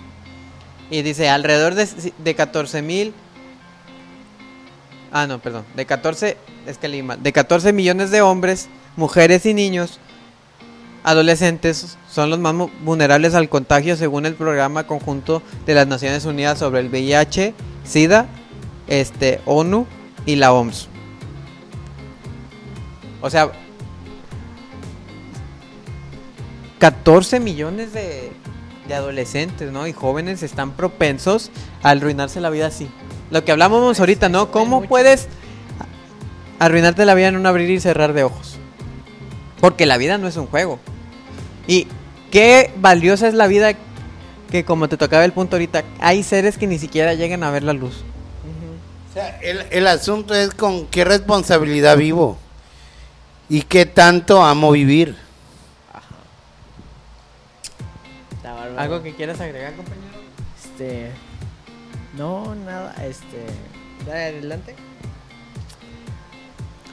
Y 0.91 1.02
dice 1.02 1.30
alrededor 1.30 1.76
de, 1.76 1.88
de 2.17 2.36
14 2.36 2.82
mil... 2.82 3.13
Ah, 5.13 5.28
no, 5.28 5.39
perdón. 5.39 5.63
De 5.76 5.86
14... 5.86 6.38
Es 6.65 6.80
que 6.80 6.88
leí 6.88 7.04
mal. 7.04 7.21
De 7.21 7.32
14 7.32 7.71
millones 7.71 8.10
de 8.10 8.21
hombres, 8.21 8.67
mujeres 8.97 9.45
y 9.45 9.54
niños 9.54 9.99
adolescentes 11.04 11.97
son 12.10 12.30
los 12.30 12.39
más 12.39 12.56
vulnerables 12.82 13.36
al 13.36 13.49
contagio 13.49 13.95
según 13.95 14.26
el 14.26 14.34
programa 14.34 14.88
conjunto 14.88 15.43
de 15.65 15.76
las 15.76 15.86
Naciones 15.86 16.26
Unidas 16.26 16.58
sobre 16.58 16.80
el 16.80 16.89
VIH, 16.89 17.54
SIDA, 17.84 18.26
este, 18.88 19.41
ONU 19.45 19.86
y 20.26 20.38
la 20.38 20.54
OMS. 20.54 20.88
O 23.21 23.30
sea, 23.30 23.52
14 26.80 27.39
millones 27.39 27.93
de, 27.93 28.32
de 28.88 28.95
adolescentes, 28.95 29.71
¿no? 29.71 29.86
Y 29.86 29.93
jóvenes 29.93 30.41
están 30.41 30.71
propensos 30.71 31.52
a 31.84 31.91
arruinarse 31.91 32.41
la 32.41 32.49
vida 32.49 32.67
así. 32.67 32.89
Lo 33.32 33.44
que 33.44 33.52
hablábamos 33.52 34.00
ahorita, 34.00 34.30
¿no? 34.30 34.52
¿Cómo 34.52 34.84
puedes 34.84 35.28
arruinarte 36.60 37.06
la 37.06 37.14
vida 37.16 37.28
en 37.30 37.36
un 37.36 37.46
abrir 37.46 37.70
y 37.70 37.80
cerrar 37.80 38.14
de 38.14 38.24
ojos? 38.24 38.58
Porque 39.60 39.86
la 39.86 39.98
vida 39.98 40.18
no 40.18 40.28
es 40.28 40.38
un 40.38 40.48
juego. 40.48 40.80
Y 41.68 41.88
qué 42.32 42.72
valiosa 42.78 43.28
es 43.28 43.34
la 43.34 43.48
vida 43.48 43.74
que 44.52 44.66
como 44.66 44.88
te 44.88 44.98
tocaba 44.98 45.26
el 45.26 45.32
punto 45.32 45.56
ahorita, 45.56 45.84
hay 46.00 46.22
seres 46.22 46.58
que 46.58 46.68
ni 46.68 46.78
siquiera 46.78 47.16
llegan 47.16 47.44
a 47.44 47.50
ver 47.50 47.64
la 47.64 47.74
luz. 47.74 48.04
O 49.10 49.14
sea, 49.14 49.40
el, 49.42 49.66
el 49.72 49.88
asunto 49.88 50.34
es 50.34 50.54
con 50.54 50.88
qué 50.88 51.06
responsabilidad 51.06 51.98
vivo 51.98 52.38
y 53.50 53.62
qué 53.62 53.86
tanto 53.86 54.44
amo 54.44 54.72
vivir. 54.72 55.16
Está 58.36 58.54
bárbaro. 58.54 58.80
¿Algo 58.80 59.04
que 59.04 59.14
quieras 59.14 59.40
agregar, 59.40 59.76
compañero? 59.76 60.20
Este. 60.64 61.12
No, 62.17 62.56
nada. 62.56 62.95
Este. 63.04 63.45
Dale 64.06 64.26
adelante. 64.26 64.76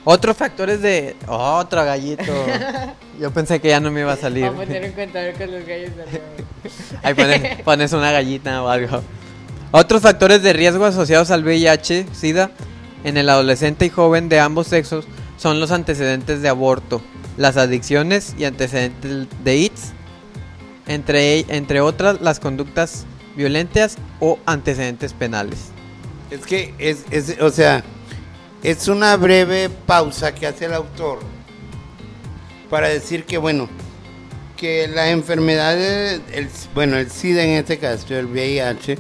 Otros 0.05 0.37
factores 0.37 0.81
de... 0.81 1.15
Otro 1.27 1.85
gallito. 1.85 2.33
Yo 3.21 3.31
pensé 3.33 3.61
que 3.61 3.69
ya 3.69 3.81
no 3.81 3.91
me 3.91 4.01
iba 4.01 4.13
a 4.13 4.17
salir. 4.17 4.45
Vamos 4.45 4.63
a 4.63 4.65
poner 4.65 4.85
en 4.85 4.93
cuenta 4.93 5.33
con 5.35 5.53
los 5.53 5.67
gallos. 5.67 5.91
Ahí 7.03 7.15
pones, 7.15 7.63
pones 7.63 7.93
una 7.93 8.11
gallita 8.11 8.63
o 8.63 8.69
algo. 8.69 9.03
Otros 9.73 10.01
factores 10.01 10.43
de 10.43 10.55
riesgo 10.55 10.87
asociados 10.87 11.31
al 11.31 11.45
VIH, 11.45 12.07
SIDA, 12.13 12.51
en 13.05 13.19
el 13.19 13.29
adolescente 13.29 13.87
y 13.87 13.91
joven 13.91 14.29
de 14.29 14.41
ambos 14.41 14.67
sexos 14.67 15.07
son 15.37 15.61
los 15.61 15.71
antecedentes 15.71 16.43
de 16.43 16.49
aborto, 16.49 17.01
las 17.37 17.57
adicciones 17.57 18.35
y 18.39 18.45
antecedentes 18.45 19.29
de 19.45 19.51
AIDS, 19.51 19.93
entre, 20.87 21.41
entre 21.55 21.81
otras 21.83 22.21
las 22.21 22.41
conductas 22.41 23.07
violentas 23.37 23.97
o 24.21 24.39
antecedentes 24.47 25.13
penales. 25.13 25.59
Es 26.31 26.47
que 26.47 26.75
es, 26.79 27.05
es, 27.11 27.41
o 27.41 27.51
sea, 27.51 27.83
es 28.63 28.87
una 28.89 29.17
breve 29.17 29.69
pausa 29.87 30.35
que 30.35 30.47
hace 30.47 30.67
el 30.67 30.75
autor 30.75 31.19
para 32.69 32.89
decir 32.89 33.25
que 33.25 33.39
bueno, 33.39 33.69
que 34.57 34.87
la 34.89 35.11
enfermedad, 35.11 35.75
de- 35.75 36.21
el, 36.33 36.49
bueno, 36.75 36.99
el 36.99 37.11
SIDA 37.11 37.43
en 37.43 37.51
este 37.51 37.79
caso, 37.79 38.15
el 38.15 38.27
VIH, 38.27 38.99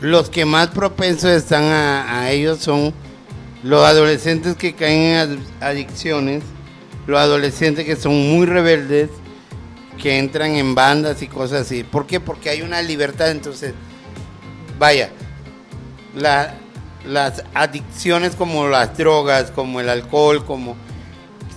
los 0.00 0.28
que 0.30 0.44
más 0.44 0.68
propensos 0.68 1.30
están 1.30 1.64
a, 1.64 2.20
a 2.20 2.30
ellos 2.30 2.60
son 2.60 2.94
los 3.64 3.84
adolescentes 3.84 4.54
que 4.56 4.74
caen 4.74 5.00
en 5.02 5.16
ad- 5.16 5.38
adicciones, 5.70 6.44
los 7.08 7.18
adolescentes 7.18 7.84
que 7.86 7.96
son 7.96 8.12
muy 8.32 8.46
rebeldes, 8.46 9.08
que 10.00 10.18
entran 10.18 10.54
en 10.56 10.74
bandas 10.74 11.22
y 11.22 11.28
cosas 11.28 11.62
así. 11.62 11.82
¿Por 11.84 12.06
qué? 12.06 12.20
Porque 12.20 12.50
hay 12.50 12.62
una 12.62 12.80
libertad, 12.82 13.30
entonces, 13.30 13.74
vaya, 14.78 15.10
la- 16.14 16.54
las 17.06 17.42
adicciones 17.54 18.34
como 18.36 18.68
las 18.68 18.96
drogas, 18.96 19.50
como 19.50 19.80
el 19.80 19.88
alcohol, 19.88 20.44
como 20.44 20.76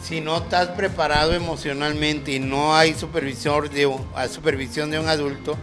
si 0.03 0.21
no 0.21 0.37
estás 0.37 0.69
preparado 0.69 1.33
emocionalmente 1.33 2.31
y 2.33 2.39
no 2.39 2.75
hay 2.75 2.93
supervisor 2.93 3.69
de 3.69 3.89
supervisión 4.29 4.91
de 4.91 4.99
un 4.99 5.07
adulto, 5.07 5.57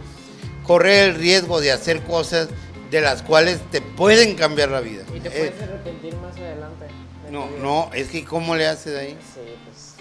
corre 0.65 1.03
el 1.05 1.15
riesgo 1.15 1.59
de 1.61 1.71
hacer 1.71 2.01
cosas 2.03 2.49
de 2.91 3.01
las 3.01 3.21
cuales 3.21 3.59
te 3.71 3.81
pueden 3.81 4.35
cambiar 4.35 4.69
la 4.69 4.79
vida. 4.81 5.03
Y 5.15 5.19
te 5.19 5.27
Eh, 5.29 5.51
puedes 5.51 5.61
arrepentir 5.69 6.15
más 6.17 6.35
adelante. 6.37 6.85
de 7.25 7.31
no, 7.31 7.47
no, 7.61 7.89
es 7.93 8.07
que 8.09 8.23
¿cómo 8.25 8.55
le 8.55 8.67
haces 8.67 8.97
ahí? 8.97 9.17
Sí, 9.33 9.41
pues. 9.65 9.95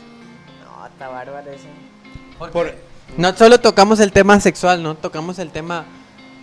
No, 0.64 0.86
está 0.86 1.08
bárbaro 1.08 1.50
eso. 1.50 1.64
Por- 2.38 2.74
No 3.16 3.36
solo 3.36 3.58
tocamos 3.60 4.00
el 4.00 4.12
tema 4.12 4.38
sexual, 4.40 4.82
¿no? 4.82 4.94
Tocamos 4.94 5.38
el 5.38 5.50
tema 5.50 5.84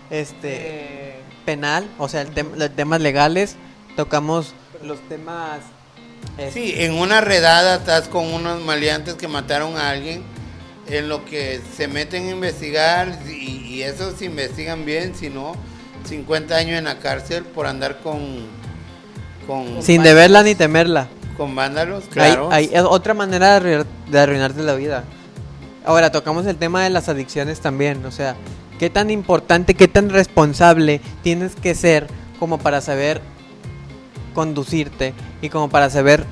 este 0.09 0.49
Eh, 0.53 1.15
penal, 1.45 1.87
o 1.97 2.07
sea, 2.09 2.21
el 2.21 2.33
tem- 2.33 2.55
los 2.55 2.69
temas 2.75 3.01
legales, 3.01 3.55
tocamos 3.95 4.53
los 4.83 4.99
temas 5.07 5.59
este, 6.37 6.51
Sí, 6.51 6.73
en 6.77 6.93
una 6.93 7.21
redada 7.21 7.75
estás 7.75 8.07
con 8.07 8.25
unos 8.33 8.61
maleantes 8.63 9.13
que 9.15 9.27
mataron 9.27 9.77
a 9.77 9.89
alguien, 9.91 10.23
en 10.87 11.07
lo 11.07 11.23
que 11.25 11.61
se 11.77 11.87
meten 11.87 12.27
a 12.27 12.31
investigar 12.31 13.19
y, 13.27 13.31
y 13.67 13.83
esos 13.83 14.15
se 14.17 14.25
investigan 14.25 14.85
bien, 14.85 15.15
si 15.15 15.29
no, 15.29 15.55
50 16.05 16.55
años 16.55 16.77
en 16.77 16.85
la 16.85 16.97
cárcel 16.99 17.43
por 17.43 17.65
andar 17.67 17.99
con, 18.01 18.47
con, 19.47 19.81
sin 19.83 20.03
deberla 20.03 20.43
ni 20.43 20.55
temerla. 20.55 21.07
con 21.37 21.55
vándalos, 21.55 22.03
Hay- 22.05 22.09
claro. 22.09 22.49
Hay, 22.51 22.69
es 22.73 22.81
otra 22.81 23.13
manera 23.13 23.59
de, 23.59 23.77
arruinar- 23.83 23.85
de 24.09 24.19
arruinarte 24.19 24.61
la 24.63 24.75
vida. 24.75 25.03
Ahora, 25.85 26.11
tocamos 26.11 26.45
el 26.47 26.57
tema 26.57 26.83
de 26.83 26.89
las 26.89 27.09
adicciones 27.09 27.59
también. 27.61 28.05
O 28.05 28.11
sea, 28.11 28.35
qué 28.79 28.89
tan 28.89 29.09
importante, 29.11 29.73
qué 29.75 29.87
tan 29.87 30.09
responsable 30.09 30.99
tienes 31.23 31.55
que 31.55 31.75
ser 31.75 32.07
como 32.39 32.57
para 32.57 32.81
saber 32.81 33.21
conducirte 34.33 35.13
y 35.41 35.49
como 35.49 35.69
para 35.69 35.89
saber 35.89 36.25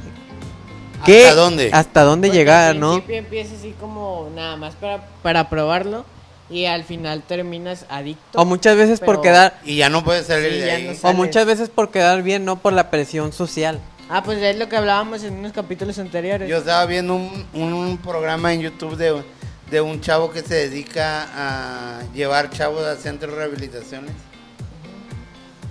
qué, 1.06 1.28
¿Hasta 1.28 1.36
dónde? 1.36 1.70
hasta 1.72 2.04
dónde 2.04 2.28
porque 2.28 2.38
llegar, 2.40 2.72
al 2.72 2.80
¿no? 2.80 2.92
principio 2.94 3.16
empieza 3.18 3.56
así 3.56 3.74
como 3.80 4.30
nada 4.36 4.58
más 4.58 4.76
para, 4.76 5.06
para 5.22 5.50
probarlo 5.50 6.06
y 6.50 6.66
al 6.66 6.84
final 6.84 7.24
terminas 7.24 7.86
adicto. 7.90 8.40
O 8.40 8.46
muchas 8.46 8.76
veces 8.76 9.00
por 9.00 9.22
quedar, 9.22 9.60
Y 9.64 9.78
ya 9.78 9.90
no 9.90 10.04
puedes 10.04 10.28
salir 10.28 10.52
Sí, 10.52 10.60
de 10.60 10.66
ya 10.68 10.74
ahí. 10.76 11.00
no 11.02 11.10
o 11.10 11.14
muchas 11.14 11.46
veces 11.46 11.70
por 11.70 11.90
quedar 11.92 12.22
bien, 12.24 12.44
no 12.46 12.58
por 12.58 12.74
la 12.74 12.90
presión 12.90 13.32
social. 13.32 13.80
Ah, 14.10 14.22
pues 14.22 14.38
es 14.40 14.58
lo 14.60 14.68
que 14.68 14.76
hablábamos 14.76 15.24
en 15.24 15.34
unos 15.36 15.54
capítulos 15.54 15.98
anteriores. 15.98 16.50
Yo 16.50 16.58
estaba 16.58 16.86
viendo 16.86 17.16
un, 17.16 17.46
un 17.54 17.98
programa 17.98 18.54
en 18.54 18.60
YouTube 18.62 18.98
de, 18.98 19.24
de 19.72 19.82
un 19.82 20.02
chavo 20.02 20.32
que 20.32 20.42
se 20.42 20.56
dedica 20.70 21.28
a 21.36 22.04
llevar 22.14 22.50
chavos 22.52 22.84
a 22.84 22.96
centros 22.96 23.32
de 23.32 23.38
rehabilitaciones. 23.40 24.12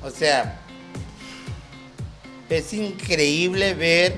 O 0.02 0.10
sea, 0.10 0.58
es 2.50 2.72
increíble 2.72 3.74
ver 3.74 4.16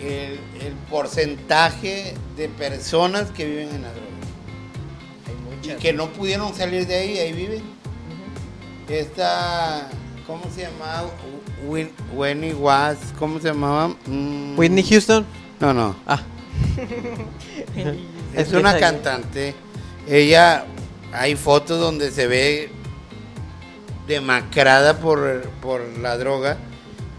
el, 0.00 0.38
el 0.64 0.72
porcentaje 0.90 2.14
de 2.36 2.48
personas 2.48 3.30
que 3.30 3.44
viven 3.46 3.68
en 3.74 3.82
la 3.82 3.90
droga. 3.92 4.06
Hay 5.26 5.32
Y 5.34 5.56
muchas. 5.56 5.80
que 5.80 5.92
no 5.92 6.08
pudieron 6.12 6.54
salir 6.54 6.86
de 6.86 6.94
ahí, 6.94 7.18
ahí 7.18 7.32
viven. 7.32 7.62
Esta, 8.88 9.88
¿cómo 10.26 10.44
se 10.54 10.62
llamaba? 10.62 11.08
Win- 11.66 11.92
Winnie 12.14 12.54
Was, 12.54 12.98
¿cómo 13.18 13.40
se 13.40 13.48
llamaba? 13.48 13.88
Mm, 14.06 14.58
Whitney 14.58 14.84
Houston. 14.84 15.24
No, 15.60 15.72
no. 15.72 15.96
Ah, 16.06 16.20
Es 18.34 18.52
una 18.52 18.78
cantante. 18.78 19.54
Ella, 20.08 20.64
hay 21.12 21.36
fotos 21.36 21.80
donde 21.80 22.10
se 22.10 22.26
ve 22.26 22.70
demacrada 24.06 24.98
por, 24.98 25.42
por 25.60 25.80
la 25.98 26.16
droga 26.18 26.56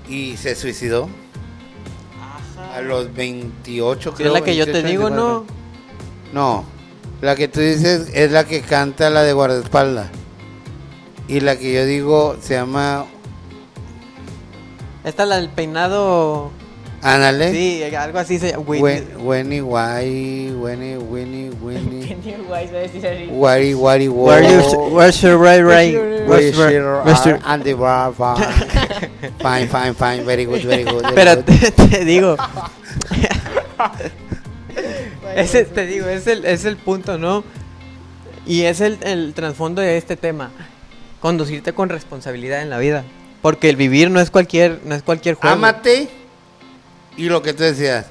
y 0.07 0.35
se 0.37 0.55
suicidó 0.55 1.09
a 2.75 2.81
los 2.81 3.13
28, 3.13 4.09
Sí, 4.11 4.15
creo. 4.17 4.27
es 4.27 4.33
la 4.33 4.45
que 4.45 4.55
yo 4.55 4.65
te 4.65 4.71
28, 4.73 4.91
digo, 4.91 5.09
¿no? 5.09 5.39
24. 5.41 5.55
No, 6.33 6.65
la 7.21 7.35
que 7.35 7.47
tú 7.47 7.59
dices 7.59 8.09
es 8.13 8.31
la 8.31 8.43
que 8.45 8.61
canta 8.61 9.09
la 9.09 9.21
de 9.23 9.33
guardaespaldas. 9.33 10.09
Y 11.27 11.39
la 11.39 11.55
que 11.57 11.73
yo 11.73 11.85
digo 11.85 12.35
se 12.41 12.55
llama 12.55 13.05
Esta 15.03 15.25
la 15.25 15.37
del 15.37 15.49
peinado. 15.49 16.51
Ándale. 17.03 17.51
Sí, 17.51 17.83
algo 17.95 18.19
así 18.19 18.39
se 18.39 18.51
llama. 18.51 18.63
Guay, 18.63 18.81
Wenny, 19.17 19.61
Winnie, 19.61 20.51
Winnie. 20.51 22.13
Así. 22.53 23.27
Wari, 23.29 23.73
Wari, 23.73 24.07
Wo. 24.07 24.25
where's 24.91 25.21
your 25.21 25.37
right, 25.37 25.61
right? 25.63 25.95
Where 25.95 26.25
Where's 26.27 26.55
you 27.25 27.31
your- 27.31 27.39
and 27.45 27.63
the 27.63 27.73
bar, 27.73 28.13
fine. 28.13 28.37
fine, 29.39 29.67
fine, 29.67 29.93
fine, 29.93 30.25
very 30.25 30.45
good, 30.45 30.61
very 30.63 30.83
good. 30.83 31.01
very 31.01 31.15
Pero 31.15 31.35
good. 31.35 31.45
te, 31.45 31.71
te 31.89 32.05
digo. 32.05 32.37
ese, 35.35 35.65
te 35.65 35.85
digo, 35.85 36.07
es 36.07 36.27
el, 36.27 36.45
es 36.45 36.65
el 36.65 36.77
punto, 36.77 37.17
¿no? 37.17 37.43
Y 38.45 38.63
es 38.63 38.81
el, 38.81 38.97
el 39.03 39.33
trasfondo 39.33 39.81
de 39.81 39.97
este 39.97 40.15
tema. 40.15 40.51
Conducirte 41.19 41.73
con 41.73 41.89
responsabilidad 41.89 42.61
en 42.61 42.69
la 42.69 42.77
vida. 42.77 43.03
Porque 43.41 43.69
el 43.69 43.75
vivir 43.75 44.11
no 44.11 44.19
es 44.19 44.29
cualquier, 44.29 44.79
no 44.85 44.95
es 44.95 45.03
cualquier 45.03 45.35
juego. 45.35 45.55
Ámate 45.55 46.09
y 47.17 47.25
lo 47.25 47.41
que 47.41 47.53
tú 47.53 47.63
decías, 47.63 48.07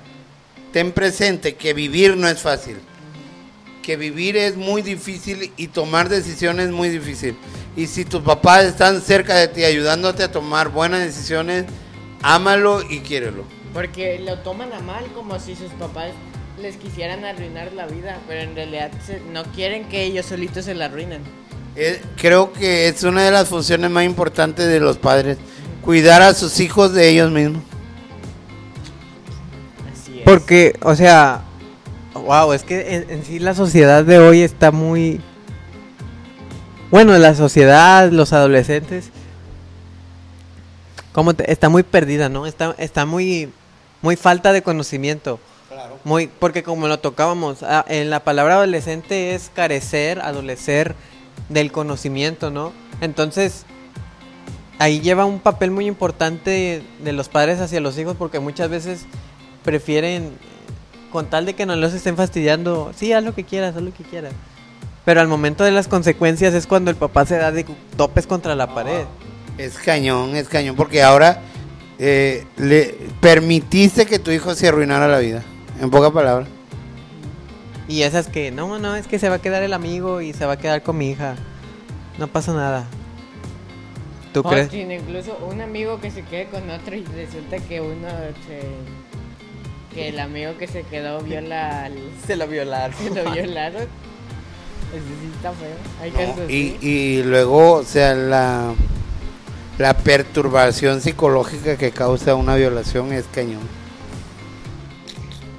ten 0.72 0.92
presente 0.92 1.54
que 1.54 1.74
vivir 1.74 2.16
no 2.16 2.28
es 2.28 2.40
fácil. 2.40 2.76
Que 3.82 3.96
vivir 3.96 4.36
es 4.36 4.56
muy 4.56 4.80
difícil 4.82 5.52
y 5.56 5.68
tomar 5.68 6.08
decisiones 6.08 6.66
es 6.66 6.72
muy 6.72 6.88
difícil. 6.88 7.36
Y 7.76 7.86
si 7.86 8.04
tus 8.04 8.22
papás 8.22 8.64
están 8.64 9.00
cerca 9.00 9.34
de 9.34 9.48
ti 9.48 9.64
ayudándote 9.64 10.22
a 10.22 10.30
tomar 10.30 10.68
buenas 10.68 11.00
decisiones, 11.00 11.64
ámalo 12.22 12.82
y 12.88 13.00
quiérelo. 13.00 13.44
Porque 13.74 14.20
lo 14.20 14.38
toman 14.38 14.72
a 14.72 14.80
mal 14.80 15.04
como 15.14 15.40
si 15.40 15.56
sus 15.56 15.72
papás 15.72 16.10
les 16.60 16.76
quisieran 16.76 17.24
arruinar 17.24 17.72
la 17.72 17.86
vida, 17.86 18.20
pero 18.28 18.42
en 18.42 18.54
realidad 18.54 18.92
no 19.32 19.42
quieren 19.44 19.88
que 19.88 20.04
ellos 20.04 20.26
solitos 20.26 20.66
se 20.66 20.74
la 20.74 20.84
arruinen. 20.84 21.22
Eh, 21.74 22.00
creo 22.16 22.52
que 22.52 22.88
es 22.88 23.02
una 23.02 23.22
de 23.22 23.30
las 23.30 23.48
funciones 23.48 23.90
más 23.90 24.04
importantes 24.04 24.68
de 24.68 24.78
los 24.78 24.98
padres, 24.98 25.38
cuidar 25.80 26.22
a 26.22 26.34
sus 26.34 26.60
hijos 26.60 26.92
de 26.92 27.08
ellos 27.08 27.30
mismos. 27.30 27.62
Porque, 30.24 30.76
o 30.82 30.94
sea, 30.94 31.42
wow, 32.14 32.52
es 32.52 32.62
que 32.62 32.94
en, 32.96 33.10
en 33.10 33.24
sí 33.24 33.38
la 33.38 33.54
sociedad 33.54 34.04
de 34.04 34.18
hoy 34.18 34.42
está 34.42 34.70
muy... 34.70 35.20
Bueno, 36.90 37.16
la 37.18 37.34
sociedad, 37.34 38.10
los 38.10 38.32
adolescentes, 38.32 39.10
como 41.12 41.34
te- 41.34 41.50
está 41.50 41.68
muy 41.68 41.82
perdida, 41.82 42.28
¿no? 42.28 42.46
Está, 42.46 42.74
está 42.78 43.06
muy, 43.06 43.50
muy 44.02 44.16
falta 44.16 44.52
de 44.52 44.62
conocimiento. 44.62 45.40
Claro. 45.70 45.98
Muy, 46.04 46.26
porque 46.26 46.62
como 46.62 46.88
lo 46.88 46.98
tocábamos, 46.98 47.62
ah, 47.62 47.84
en 47.88 48.10
la 48.10 48.20
palabra 48.20 48.54
adolescente 48.56 49.34
es 49.34 49.50
carecer, 49.54 50.20
adolecer 50.20 50.94
del 51.48 51.72
conocimiento, 51.72 52.50
¿no? 52.50 52.74
Entonces, 53.00 53.64
ahí 54.78 55.00
lleva 55.00 55.24
un 55.24 55.40
papel 55.40 55.70
muy 55.70 55.86
importante 55.86 56.82
de 57.02 57.12
los 57.12 57.30
padres 57.30 57.58
hacia 57.60 57.80
los 57.80 57.96
hijos 57.98 58.16
porque 58.18 58.38
muchas 58.38 58.68
veces 58.68 59.06
prefieren, 59.64 60.30
con 61.10 61.26
tal 61.26 61.46
de 61.46 61.54
que 61.54 61.66
no 61.66 61.76
los 61.76 61.92
estén 61.92 62.16
fastidiando, 62.16 62.92
sí, 62.96 63.12
haz 63.12 63.22
lo 63.24 63.34
que 63.34 63.44
quieras, 63.44 63.76
haz 63.76 63.82
lo 63.82 63.92
que 63.92 64.04
quieras. 64.04 64.32
Pero 65.04 65.20
al 65.20 65.28
momento 65.28 65.64
de 65.64 65.72
las 65.72 65.88
consecuencias 65.88 66.54
es 66.54 66.66
cuando 66.66 66.90
el 66.90 66.96
papá 66.96 67.26
se 67.26 67.36
da 67.36 67.50
de 67.50 67.64
topes 67.96 68.26
contra 68.26 68.54
la 68.54 68.72
pared. 68.74 69.04
Es 69.58 69.78
cañón, 69.78 70.36
es 70.36 70.48
cañón, 70.48 70.76
porque 70.76 71.02
ahora 71.02 71.42
eh, 71.98 72.46
le 72.56 72.96
permitiste 73.20 74.06
que 74.06 74.18
tu 74.18 74.30
hijo 74.30 74.54
se 74.54 74.68
arruinara 74.68 75.08
la 75.08 75.18
vida, 75.18 75.42
en 75.80 75.90
pocas 75.90 76.12
palabras. 76.12 76.48
Y 77.88 78.02
esas 78.02 78.28
que, 78.28 78.50
no, 78.50 78.78
no, 78.78 78.96
es 78.96 79.06
que 79.06 79.18
se 79.18 79.28
va 79.28 79.36
a 79.36 79.38
quedar 79.40 79.62
el 79.62 79.72
amigo 79.72 80.20
y 80.20 80.32
se 80.32 80.46
va 80.46 80.54
a 80.54 80.58
quedar 80.58 80.82
con 80.82 80.96
mi 80.96 81.10
hija. 81.10 81.34
No 82.18 82.28
pasa 82.28 82.52
nada. 82.54 82.86
¿Tú 84.32 84.40
O 84.40 84.44
crees? 84.44 84.72
incluso 84.72 85.36
un 85.50 85.60
amigo 85.60 86.00
que 86.00 86.10
se 86.10 86.22
quede 86.22 86.46
con 86.46 86.70
otro 86.70 86.94
y 86.96 87.04
resulta 87.04 87.58
que 87.58 87.80
uno 87.80 88.08
se... 88.46 88.62
Que 89.94 90.08
el 90.08 90.18
amigo 90.20 90.56
que 90.58 90.66
se 90.66 90.82
quedó 90.84 91.20
viola 91.20 91.84
al... 91.84 91.94
Se 92.26 92.36
lo 92.36 92.46
violaron. 92.46 92.96
Se 92.96 93.10
lo 93.22 93.30
violaron. 93.32 93.82
Eso 93.82 95.04
sí 95.20 95.30
está 95.36 95.52
feo. 95.52 95.76
Hay 96.02 96.10
¿no? 96.10 96.16
casos 96.18 96.50
Y, 96.50 96.76
y 96.80 97.22
luego, 97.22 97.72
o 97.74 97.82
sea, 97.84 98.14
la, 98.14 98.74
la 99.78 99.96
perturbación 99.96 101.00
psicológica 101.00 101.76
que 101.76 101.90
causa 101.92 102.34
una 102.34 102.56
violación 102.56 103.12
es 103.12 103.24
cañón. 103.34 103.60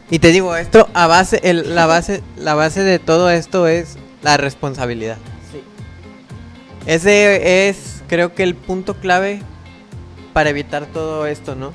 Y 0.09 0.19
te 0.19 0.27
digo, 0.31 0.55
esto 0.55 0.87
a 0.93 1.07
base, 1.07 1.39
el- 1.43 1.73
la 1.73 1.87
base, 1.87 2.21
la 2.37 2.53
base 2.53 2.83
de 2.83 2.99
todo 2.99 3.29
esto 3.31 3.67
es 3.67 3.97
la 4.21 4.37
responsabilidad. 4.37 5.17
Sí. 5.51 5.63
Ese 6.85 7.67
es, 7.69 8.03
creo 8.07 8.35
que 8.35 8.43
el 8.43 8.53
punto 8.53 8.93
clave 8.95 9.41
para 10.33 10.51
evitar 10.51 10.85
todo 10.87 11.25
esto, 11.25 11.55
¿no? 11.55 11.73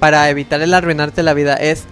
Para 0.00 0.28
evitar 0.30 0.60
el 0.62 0.74
arruinarte 0.74 1.22
la 1.22 1.34
vida 1.34 1.54
es 1.54 1.84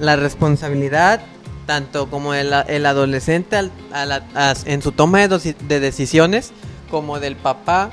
la 0.00 0.16
responsabilidad, 0.16 1.20
tanto 1.66 2.08
como 2.08 2.32
el, 2.32 2.52
el 2.68 2.86
adolescente 2.86 3.56
al- 3.56 3.72
a 3.92 4.06
la- 4.06 4.22
a- 4.34 4.54
en 4.64 4.80
su 4.82 4.92
toma 4.92 5.26
de, 5.26 5.54
de 5.68 5.80
decisiones, 5.80 6.52
como 6.90 7.18
del 7.20 7.36
papá 7.36 7.90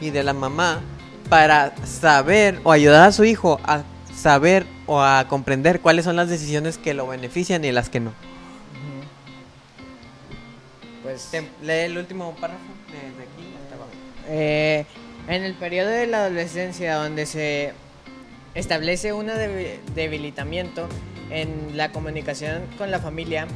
y 0.00 0.10
de 0.10 0.22
la 0.22 0.32
mamá, 0.32 0.80
para 1.28 1.74
saber 1.84 2.60
o 2.64 2.70
ayudar 2.72 3.08
a 3.08 3.12
su 3.12 3.24
hijo 3.24 3.60
a 3.64 3.82
saber 4.16 4.66
o 4.86 5.00
a 5.02 5.26
comprender 5.28 5.80
cuáles 5.80 6.04
son 6.04 6.16
las 6.16 6.28
decisiones 6.28 6.78
que 6.78 6.94
lo 6.94 7.06
benefician 7.06 7.64
y 7.64 7.72
las 7.72 7.90
que 7.90 8.00
no. 8.00 8.12
Pues 11.02 11.28
lee 11.62 11.72
el 11.86 11.98
último 11.98 12.34
párrafo 12.40 12.60
desde 12.86 13.22
aquí 13.22 13.54
hasta 13.62 13.74
abajo. 13.76 13.90
Eh, 14.28 14.86
en 15.28 15.42
el 15.42 15.54
periodo 15.54 15.88
de 15.90 16.06
la 16.06 16.18
adolescencia 16.26 16.96
donde 16.96 17.26
se 17.26 17.72
establece 18.58 19.12
un 19.12 19.26
debi- 19.28 19.78
debilitamiento 19.94 20.88
en 21.30 21.76
la 21.76 21.92
comunicación 21.92 22.62
con 22.76 22.90
la 22.90 22.98
familia, 22.98 23.46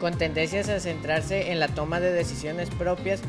con 0.00 0.16
tendencias 0.16 0.68
a 0.68 0.80
centrarse 0.80 1.52
en 1.52 1.60
la 1.60 1.68
toma 1.68 2.00
de 2.00 2.12
decisiones 2.12 2.70
propias 2.70 3.20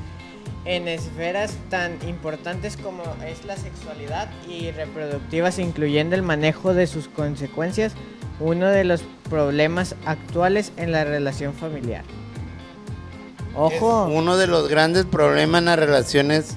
en 0.66 0.88
esferas 0.88 1.54
tan 1.70 1.98
importantes 2.08 2.78
como 2.78 3.04
es 3.26 3.46
la 3.46 3.56
sexualidad 3.58 4.30
y 4.48 4.72
reproductivas, 4.72 5.58
incluyendo 5.58 6.16
el 6.16 6.22
manejo 6.22 6.74
de 6.74 6.86
sus 6.86 7.08
consecuencias, 7.08 7.94
uno 8.40 8.68
de 8.68 8.84
los 8.84 9.04
problemas 9.30 9.96
actuales 10.06 10.72
en 10.78 10.92
la 10.92 11.06
relación 11.06 11.54
familiar. 11.54 12.04
Ojo. 13.56 14.06
Uno 14.06 14.38
de 14.38 14.48
los 14.48 14.70
grandes 14.70 15.06
problemas 15.06 15.60
en 15.60 15.66
las 15.66 15.80
relaciones 15.80 16.56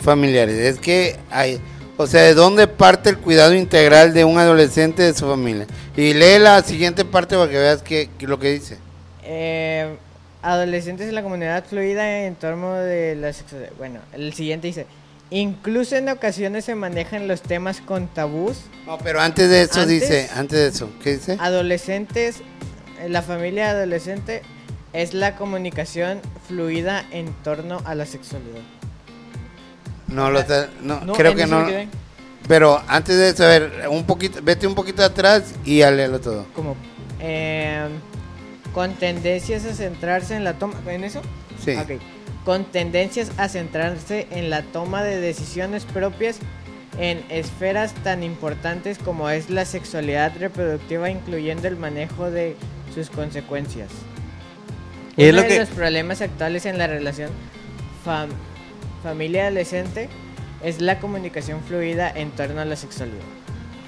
familiares 0.00 0.56
es 0.56 0.78
que 0.78 1.16
hay, 1.30 1.60
o 1.96 2.06
sea, 2.06 2.22
¿de 2.22 2.34
dónde 2.34 2.66
parte 2.66 3.10
el 3.10 3.18
cuidado 3.18 3.54
integral 3.54 4.12
de 4.14 4.24
un 4.24 4.38
adolescente 4.38 5.02
de 5.02 5.14
su 5.14 5.26
familia? 5.26 5.66
Y 5.96 6.12
lee 6.14 6.38
la 6.38 6.62
siguiente 6.62 7.04
parte 7.04 7.36
para 7.36 7.50
que 7.50 7.58
veas 7.58 7.82
qué, 7.82 8.10
qué 8.18 8.26
lo 8.26 8.38
que 8.38 8.52
dice. 8.52 8.78
Eh, 9.24 9.96
adolescentes 10.42 11.08
en 11.08 11.14
la 11.14 11.22
comunidad 11.22 11.64
fluida 11.64 12.24
en 12.26 12.34
torno 12.36 12.74
de 12.74 13.16
la 13.16 13.32
sexualidad. 13.32 13.72
Bueno, 13.78 14.00
el 14.12 14.32
siguiente 14.34 14.68
dice, 14.68 14.86
incluso 15.30 15.96
en 15.96 16.08
ocasiones 16.08 16.64
se 16.64 16.74
manejan 16.74 17.26
los 17.26 17.42
temas 17.42 17.80
con 17.80 18.06
tabús. 18.08 18.58
No, 18.86 18.98
pero 18.98 19.20
antes 19.20 19.48
de 19.48 19.62
eso 19.62 19.80
Antes- 19.80 20.00
dice, 20.00 20.28
antes 20.34 20.58
de 20.58 20.66
eso, 20.68 20.90
¿qué 21.02 21.14
dice? 21.16 21.36
Adolescentes, 21.40 22.42
eh, 23.00 23.08
la 23.08 23.22
familia 23.22 23.70
adolescente 23.70 24.42
es 24.92 25.14
la 25.14 25.34
comunicación 25.36 26.20
fluida 26.46 27.04
en 27.10 27.32
torno 27.42 27.82
a 27.84 27.94
la 27.94 28.06
sexualidad. 28.06 28.60
No, 30.08 30.30
lo 30.30 30.38
está- 30.38 30.68
no, 30.82 31.00
No, 31.04 31.12
creo 31.14 31.34
que 31.34 31.46
no. 31.46 31.66
Pero 32.48 32.80
antes 32.86 33.16
de 33.16 33.30
eso, 33.30 33.42
a 33.44 33.48
ver, 33.48 33.88
un 33.90 34.04
poquito, 34.04 34.38
vete 34.42 34.66
un 34.68 34.74
poquito 34.76 35.02
atrás 35.04 35.54
y 35.64 35.78
ya 35.78 35.90
léelo 35.90 36.20
todo. 36.20 36.46
Como, 36.54 36.76
eh, 37.20 37.88
con 38.72 38.94
tendencias 38.94 39.64
a 39.64 39.74
centrarse 39.74 40.36
en 40.36 40.44
la 40.44 40.54
toma... 40.54 40.74
¿En 40.86 41.02
eso? 41.02 41.22
Sí. 41.64 41.72
Ok. 41.74 42.00
Con 42.44 42.64
tendencias 42.66 43.32
a 43.36 43.48
centrarse 43.48 44.28
en 44.30 44.48
la 44.50 44.62
toma 44.62 45.02
de 45.02 45.18
decisiones 45.20 45.84
propias 45.84 46.38
en 46.98 47.24
esferas 47.30 47.92
tan 48.04 48.22
importantes 48.22 48.98
como 48.98 49.28
es 49.28 49.50
la 49.50 49.64
sexualidad 49.64 50.32
reproductiva, 50.38 51.10
incluyendo 51.10 51.66
el 51.66 51.76
manejo 51.76 52.30
de 52.30 52.54
sus 52.94 53.10
consecuencias. 53.10 53.88
Y 55.16 55.24
es 55.24 55.32
Uno 55.32 55.38
lo 55.38 55.42
de 55.42 55.48
que- 55.48 55.58
los 55.58 55.68
problemas 55.70 56.20
actuales 56.20 56.64
en 56.64 56.78
la 56.78 56.86
relación 56.86 57.30
fam- 59.02 59.02
familia-adolescente 59.02 60.08
es 60.62 60.80
la 60.80 60.98
comunicación 60.98 61.60
fluida 61.62 62.10
en 62.14 62.30
torno 62.30 62.60
a 62.60 62.64
la 62.64 62.76
sexualidad. 62.76 63.18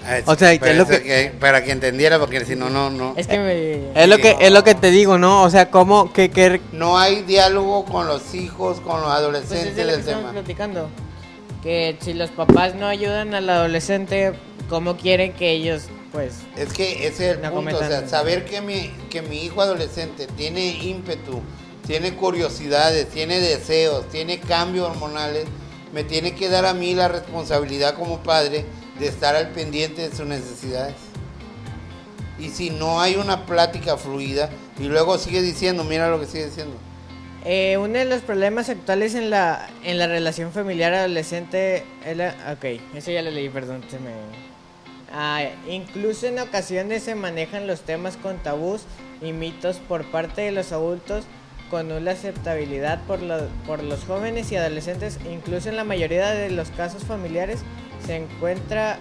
Ah, 0.07 0.19
O 0.27 0.37
sea, 0.37 0.53
es 0.53 0.61
lo 0.77 0.85
eso 0.85 1.03
que- 1.03 1.33
para 1.41 1.65
que 1.65 1.73
entendiera, 1.73 2.19
porque 2.19 2.45
si 2.45 2.55
no, 2.55 2.71
no, 2.71 2.89
no. 2.89 3.15
Es 3.17 3.27
que 3.27 3.39
me... 3.39 4.01
Es 4.01 4.09
lo 4.09 4.19
que 4.19 4.37
es 4.41 4.53
lo 4.53 4.63
que 4.63 4.75
te 4.75 4.91
digo, 4.91 5.19
¿no? 5.19 5.43
O 5.43 5.51
sea, 5.51 5.71
cómo 5.71 6.13
que, 6.13 6.31
que 6.31 6.61
No 6.73 6.99
hay 6.99 7.23
diálogo 7.23 7.85
con 7.85 8.07
los 8.07 8.33
hijos, 8.35 8.81
con 8.81 9.01
los 9.01 9.07
Pues 9.09 9.19
adolescentes 9.19 9.67
es 9.71 9.77
de 9.77 9.83
lo 9.85 9.89
que 9.89 9.93
del 9.97 10.01
estamos 10.01 10.21
tema. 10.23 10.33
platicando. 10.33 10.89
Que 11.63 11.97
si 12.01 12.15
los 12.15 12.31
papás 12.31 12.77
no 12.77 12.87
ayudan 12.87 13.35
al 13.35 13.51
adolescente, 13.51 14.35
¿cómo 14.69 14.97
quieren 14.97 15.33
que 15.33 15.51
ellos, 15.51 15.87
pues... 16.13 16.43
Es 16.57 16.73
que 16.73 17.07
ese 17.09 17.31
es 17.31 17.37
el 17.37 17.43
No 17.43 17.51
punto, 17.53 17.77
o 17.77 17.81
sea, 17.81 18.07
saber 18.07 18.45
que 18.45 18.61
mi, 18.61 18.93
que 19.11 19.21
mi 19.23 19.43
hijo 19.45 19.61
adolescente 19.61 20.29
tiene 20.37 20.69
ímpetu, 20.81 21.41
tiene 21.89 22.13
curiosidades, 22.13 23.09
tiene 23.09 23.41
deseos, 23.41 24.07
tiene 24.11 24.39
cambios 24.39 24.91
hormonales, 24.91 25.47
me 25.95 26.05
tiene 26.05 26.35
que 26.35 26.51
dar 26.51 26.67
a 26.67 26.75
mí 26.75 26.95
la 26.95 27.09
responsabilidad 27.09 27.95
como 27.95 28.19
padre 28.23 28.67
de 29.01 29.07
estar 29.07 29.35
al 29.35 29.49
pendiente 29.53 30.07
de 30.07 30.15
sus 30.15 30.27
necesidades. 30.27 30.95
Y 32.39 32.51
si 32.51 32.69
no 32.69 33.01
hay 33.01 33.17
una 33.17 33.47
plática 33.47 33.97
fluida, 33.97 34.51
y 34.79 34.85
luego 34.85 35.17
sigue 35.17 35.41
diciendo, 35.41 35.83
mira 35.83 36.11
lo 36.11 36.21
que 36.21 36.27
sigue 36.27 36.45
diciendo. 36.45 36.77
Eh, 37.47 37.79
uno 37.79 37.99
de 37.99 38.05
los 38.05 38.21
problemas 38.21 38.69
actuales 38.69 39.15
en 39.15 39.31
la, 39.31 39.71
en 39.83 39.97
la 39.97 40.09
relación 40.09 40.53
familiar 40.53 40.93
adolescente 40.93 41.85
es 42.05 42.19
la... 42.19 42.35
Ok, 42.53 42.83
eso 42.97 43.11
ya 43.11 43.23
lo 43.23 43.31
leí, 43.31 43.49
perdón, 43.49 43.83
se 43.89 43.99
me... 43.99 44.11
Ah, 45.11 45.43
incluso 45.67 46.27
en 46.27 46.39
ocasiones 46.39 47.03
se 47.03 47.15
manejan 47.15 47.67
los 47.67 47.81
temas 47.81 48.19
con 48.19 48.37
tabús 48.37 48.83
y 49.23 49.33
mitos 49.33 49.79
por 49.79 50.05
parte 50.11 50.43
de 50.43 50.53
los 50.53 50.71
adultos 50.73 51.25
con 51.71 51.89
nula 51.89 52.13
aceptabilidad 52.13 53.03
por, 53.05 53.21
lo- 53.23 53.49
por 53.67 53.83
los 53.83 54.05
jóvenes 54.05 54.51
y 54.53 54.57
adolescentes. 54.57 55.19
Incluso 55.31 55.69
en 55.69 55.77
la 55.77 55.85
mayoría 55.85 56.31
de 56.31 56.51
los 56.51 56.71
casos 56.71 57.05
familiares 57.05 57.61
se 58.07 58.17
encuentra 58.17 58.99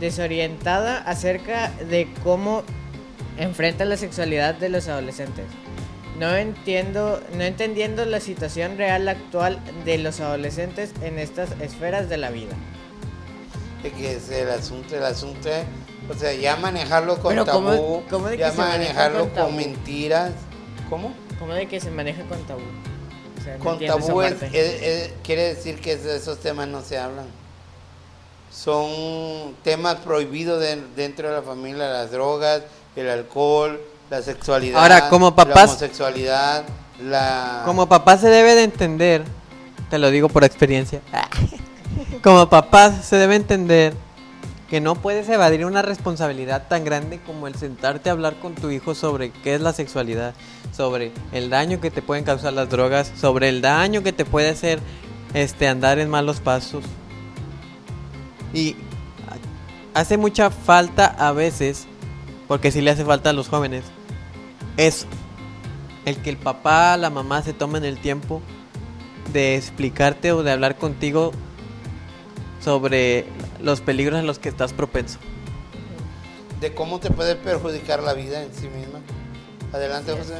desorientada 0.00 0.98
acerca 0.98 1.70
de 1.88 2.08
cómo 2.22 2.62
enfrenta 3.38 3.84
la 3.84 3.96
sexualidad 3.96 4.54
de 4.54 4.68
los 4.68 4.88
adolescentes. 4.88 5.44
No 6.18 6.34
entiendo, 6.36 7.20
no 7.36 7.42
entendiendo 7.42 8.04
la 8.04 8.20
situación 8.20 8.78
real 8.78 9.08
actual 9.08 9.58
de 9.84 9.98
los 9.98 10.20
adolescentes 10.20 10.92
en 11.02 11.18
estas 11.18 11.50
esferas 11.60 12.08
de 12.08 12.16
la 12.18 12.30
vida. 12.30 12.54
que 13.82 14.12
es 14.14 14.30
el 14.30 14.48
asunto, 14.48 14.96
el 14.96 15.04
asunto 15.04 15.50
o 16.08 16.14
sea, 16.14 16.32
ya 16.34 16.56
manejarlo 16.56 17.18
con 17.18 17.30
Pero 17.30 17.44
¿cómo- 17.46 17.70
tabú, 17.72 18.02
cómo 18.10 18.30
ya 18.32 18.52
manejarlo 18.52 19.28
con 19.32 19.56
mentiras. 19.56 20.30
¿Cómo? 20.94 21.12
¿Cómo 21.40 21.52
de 21.54 21.66
que 21.66 21.80
se 21.80 21.90
maneja 21.90 22.22
con 22.22 22.38
tabú? 22.46 22.60
O 22.60 23.42
sea, 23.42 23.58
no 23.58 23.64
Con 23.64 23.84
tabú 23.84 24.22
es- 24.22 24.34
parte. 24.34 24.46
es- 24.46 24.82
es- 24.82 25.12
quiere 25.24 25.52
decir 25.56 25.80
que 25.80 25.96
de 25.96 26.16
esos 26.16 26.38
temas 26.38 26.68
no 26.68 26.82
se 26.82 26.98
hablan. 26.98 27.26
Son 28.52 29.56
temas 29.64 29.96
prohibidos 29.96 30.60
de- 30.60 30.80
dentro 30.94 31.28
de 31.28 31.34
la 31.34 31.42
familia, 31.42 31.88
las 31.88 32.12
drogas, 32.12 32.62
el 32.94 33.10
alcohol, 33.10 33.80
la 34.08 34.22
sexualidad, 34.22 34.80
Ahora, 34.80 35.08
como 35.08 35.30
la 35.30 35.34
papás- 35.36 35.70
homosexualidad, 35.70 36.62
la... 37.02 37.62
como 37.64 37.88
papá 37.88 38.16
se 38.16 38.28
debe 38.28 38.54
de 38.54 38.62
entender, 38.62 39.24
te 39.90 39.98
lo 39.98 40.12
digo 40.12 40.28
por 40.28 40.44
experiencia. 40.44 41.00
Como 42.22 42.48
papá 42.48 42.92
se 42.92 43.16
debe 43.16 43.34
entender 43.36 43.94
que 44.70 44.80
no 44.80 44.94
puedes 44.94 45.28
evadir 45.28 45.64
una 45.66 45.82
responsabilidad 45.82 46.66
tan 46.68 46.84
grande 46.84 47.20
como 47.20 47.46
el 47.46 47.54
sentarte 47.54 48.08
a 48.08 48.12
hablar 48.12 48.36
con 48.40 48.54
tu 48.54 48.70
hijo 48.70 48.94
sobre 48.94 49.30
qué 49.30 49.54
es 49.54 49.60
la 49.60 49.72
sexualidad, 49.72 50.34
sobre 50.76 51.12
el 51.32 51.50
daño 51.50 51.80
que 51.80 51.90
te 51.90 52.02
pueden 52.02 52.24
causar 52.24 52.52
las 52.52 52.68
drogas, 52.68 53.12
sobre 53.16 53.48
el 53.48 53.60
daño 53.60 54.02
que 54.02 54.12
te 54.12 54.24
puede 54.24 54.50
hacer 54.50 54.80
este 55.32 55.68
andar 55.68 55.98
en 55.98 56.10
malos 56.10 56.40
pasos. 56.40 56.84
Y 58.52 58.76
hace 59.94 60.16
mucha 60.16 60.50
falta 60.50 61.06
a 61.06 61.32
veces, 61.32 61.86
porque 62.48 62.72
sí 62.72 62.80
le 62.80 62.90
hace 62.90 63.04
falta 63.04 63.30
a 63.30 63.32
los 63.32 63.48
jóvenes, 63.48 63.84
eso. 64.76 65.06
El 66.04 66.18
que 66.18 66.30
el 66.30 66.36
papá, 66.36 66.96
la 66.96 67.10
mamá 67.10 67.42
se 67.42 67.52
tomen 67.52 67.84
el 67.84 67.98
tiempo 67.98 68.42
de 69.32 69.56
explicarte 69.56 70.32
o 70.32 70.42
de 70.42 70.52
hablar 70.52 70.76
contigo 70.76 71.32
sobre 72.62 73.26
los 73.60 73.80
peligros 73.80 74.18
en 74.18 74.26
los 74.26 74.38
que 74.38 74.48
estás 74.48 74.72
propenso. 74.72 75.18
de 76.60 76.72
cómo 76.72 76.98
te 76.98 77.10
puede 77.10 77.36
perjudicar 77.36 78.02
la 78.02 78.14
vida 78.14 78.42
en 78.42 78.54
sí 78.54 78.68
misma. 78.68 79.00
Adelante, 79.72 80.12
es. 80.12 80.18
José. 80.18 80.34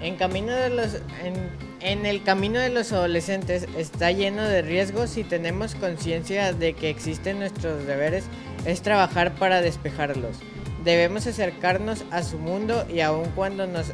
En, 0.00 0.16
camino 0.16 0.52
de 0.52 0.70
los, 0.70 0.94
en, 1.24 1.34
en 1.80 2.06
el 2.06 2.22
camino 2.22 2.58
de 2.58 2.70
los 2.70 2.92
adolescentes 2.92 3.66
está 3.76 4.10
lleno 4.12 4.42
de 4.42 4.62
riesgos 4.62 5.16
y 5.16 5.24
tenemos 5.24 5.74
conciencia 5.74 6.52
de 6.52 6.74
que 6.74 6.90
existen 6.90 7.38
nuestros 7.38 7.86
deberes 7.86 8.24
es 8.64 8.82
trabajar 8.82 9.34
para 9.34 9.60
despejarlos. 9.60 10.36
Debemos 10.84 11.26
acercarnos 11.26 12.04
a 12.10 12.22
su 12.22 12.38
mundo 12.38 12.84
y 12.92 13.00
aun 13.00 13.28
cuando 13.30 13.66
nos 13.66 13.92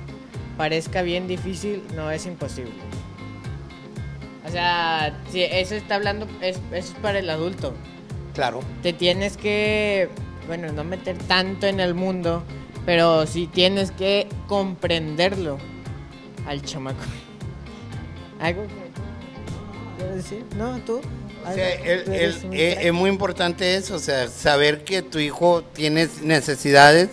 parezca 0.56 1.02
bien 1.02 1.28
difícil, 1.28 1.82
no 1.94 2.10
es 2.10 2.26
imposible. 2.26 2.72
O 4.46 4.50
sea, 4.50 5.20
si 5.30 5.42
eso 5.42 5.74
está 5.74 5.96
hablando, 5.96 6.26
es, 6.40 6.56
eso 6.72 6.92
es 6.92 7.00
para 7.00 7.18
el 7.18 7.30
adulto. 7.30 7.74
Claro. 8.34 8.60
Te 8.82 8.92
tienes 8.92 9.36
que, 9.36 10.08
bueno, 10.46 10.72
no 10.72 10.84
meter 10.84 11.16
tanto 11.18 11.66
en 11.66 11.80
el 11.80 11.94
mundo, 11.94 12.42
pero 12.84 13.26
sí 13.26 13.46
tienes 13.46 13.90
que 13.90 14.28
comprenderlo 14.46 15.58
al 16.46 16.62
chamaco. 16.62 16.98
¿Algo 18.40 18.64
que 19.98 20.04
decir? 20.04 20.44
¿No? 20.56 20.78
¿Tú? 20.80 21.00
O 21.46 21.52
sea, 21.52 21.72
el- 21.74 22.04
¿Tú 22.04 22.10
el- 22.12 22.20
eres 22.20 22.44
un 22.44 22.52
es, 22.54 22.92
muy 22.92 23.10
importante 23.10 23.76
eso, 23.76 23.96
o 23.96 23.98
sea, 23.98 24.28
saber 24.28 24.84
que 24.84 25.02
tu 25.02 25.18
hijo 25.18 25.62
tiene 25.62 26.08
necesidades, 26.22 27.10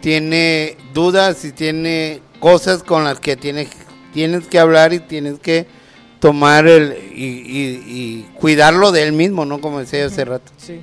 tiene 0.00 0.76
dudas 0.92 1.44
y 1.44 1.52
tiene 1.52 2.20
cosas 2.40 2.82
con 2.82 3.04
las 3.04 3.20
que 3.20 3.36
tienes, 3.36 3.68
tienes 4.12 4.46
que 4.46 4.58
hablar 4.58 4.92
y 4.92 5.00
tienes 5.00 5.38
que 5.38 5.66
tomar 6.20 6.66
el 6.66 6.96
y, 7.14 7.24
y- 7.24 7.82
y 7.86 8.22
cuidarlo 8.34 8.92
de 8.92 9.04
él 9.04 9.12
mismo, 9.12 9.44
¿no? 9.44 9.60
Como 9.60 9.80
decía 9.80 10.00
yo 10.00 10.06
hace 10.06 10.24
rato. 10.24 10.50
Sí. 10.56 10.80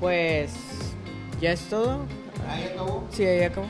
pues 0.00 0.50
ya 1.40 1.52
es 1.52 1.60
todo. 1.68 2.00
Ahí 2.48 2.64
acabó. 2.72 3.06
Sí, 3.12 3.24
ahí 3.24 3.42
acabó. 3.42 3.66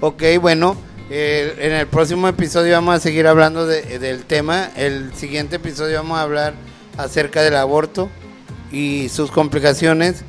Ok, 0.00 0.22
bueno, 0.40 0.76
eh, 1.10 1.54
en 1.58 1.72
el 1.72 1.86
próximo 1.86 2.26
episodio 2.28 2.72
vamos 2.74 2.96
a 2.96 3.00
seguir 3.00 3.26
hablando 3.26 3.66
de- 3.66 3.98
del 3.98 4.24
tema. 4.24 4.70
El 4.76 5.12
siguiente 5.14 5.56
episodio 5.56 5.98
vamos 5.98 6.18
a 6.18 6.22
hablar 6.22 6.54
acerca 6.98 7.42
del 7.42 7.56
aborto 7.56 8.08
y 8.72 9.08
sus 9.08 9.30
complicaciones. 9.30 10.22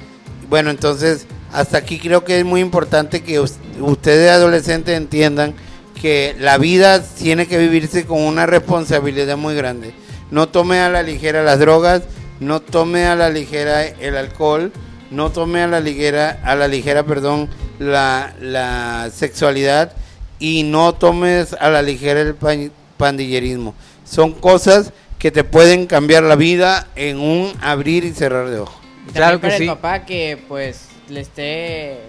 Bueno, 0.50 0.70
entonces, 0.70 1.26
hasta 1.52 1.78
aquí 1.80 1.98
creo 2.00 2.24
que 2.24 2.40
es 2.40 2.46
muy 2.46 2.62
importante 2.62 3.22
que 3.22 3.40
us- 3.40 3.56
ustedes 3.80 4.30
adolescentes 4.32 4.96
entiendan 4.96 5.56
que 6.00 6.36
la 6.40 6.58
vida 6.60 7.02
tiene 7.02 7.48
que 7.48 7.58
vivirse 7.58 8.06
con 8.06 8.22
una 8.22 8.46
responsabilidad 8.46 9.36
muy 9.36 9.56
grande. 9.56 9.94
No 10.30 10.48
tome 10.50 10.80
a 10.80 10.90
la 10.90 11.02
ligera 11.02 11.42
las 11.44 11.58
drogas, 11.60 12.04
no 12.40 12.60
tome 12.60 13.06
a 13.08 13.16
la 13.16 13.30
ligera 13.30 13.84
el 13.84 14.16
alcohol, 14.16 14.72
no 15.10 15.32
tome 15.32 15.62
a 15.64 15.68
la 15.68 15.80
ligera, 15.80 16.40
a 16.44 16.56
la 16.56 16.68
ligera, 16.68 17.04
perdón, 17.04 17.50
la 17.80 19.10
sexualidad 19.12 19.94
y 20.40 20.64
no 20.64 20.94
tomes 20.94 21.54
a 21.54 21.70
la 21.70 21.82
ligera 21.82 22.22
el 22.22 22.36
pan- 22.36 22.72
pandillerismo. 22.98 23.74
Son 24.06 24.32
cosas 24.34 24.92
que 25.20 25.32
te 25.32 25.44
pueden 25.44 25.88
cambiar 25.88 26.24
la 26.24 26.36
vida 26.36 26.88
en 26.96 27.20
un 27.20 27.52
abrir 27.62 28.04
y 28.06 28.12
cerrar 28.14 28.50
de 28.50 28.60
ojos. 28.60 28.76
Y 29.10 29.12
Claro 29.14 29.38
que 29.40 29.48
para 29.48 29.58
sí. 29.58 29.64
el 29.64 29.70
papá 29.70 30.06
que 30.06 30.38
pues 30.48 30.82
le 31.10 31.22
esté 31.22 32.00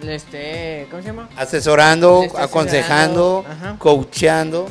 le 0.00 0.14
esté 0.14 0.86
¿cómo 0.90 1.02
se 1.02 1.08
llama? 1.08 1.28
Asesorando, 1.36 2.22
aconsejando, 2.38 3.40
asesorando, 3.40 3.44
ajá. 3.50 3.76
coachando. 3.78 4.66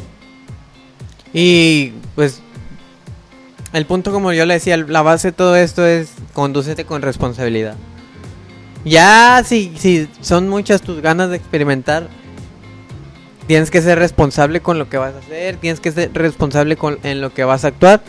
Y 1.33 1.91
pues 2.15 2.39
el 3.73 3.85
punto 3.85 4.11
como 4.11 4.31
yo 4.33 4.45
le 4.45 4.55
decía, 4.55 4.77
la 4.77 5.01
base 5.01 5.29
de 5.29 5.31
todo 5.33 5.55
esto 5.55 5.85
es 5.85 6.09
condúcete 6.33 6.85
con 6.85 7.01
responsabilidad. 7.01 7.75
Ya 8.85 9.43
si, 9.45 9.73
si 9.77 10.07
son 10.21 10.47
muchas 10.47 10.81
tus 10.81 11.01
ganas 11.01 11.29
de 11.29 11.35
experimentar, 11.37 12.07
tienes 13.47 13.71
que 13.71 13.81
ser 13.81 13.97
responsable 13.97 14.61
con 14.61 14.77
lo 14.77 14.89
que 14.89 14.97
vas 14.97 15.15
a 15.15 15.19
hacer, 15.19 15.55
tienes 15.57 15.79
que 15.79 15.91
ser 15.91 16.11
responsable 16.13 16.75
con, 16.75 16.99
en 17.03 17.21
lo 17.21 17.33
que 17.33 17.43
vas 17.43 17.65
a 17.65 17.69
actuar. 17.69 18.01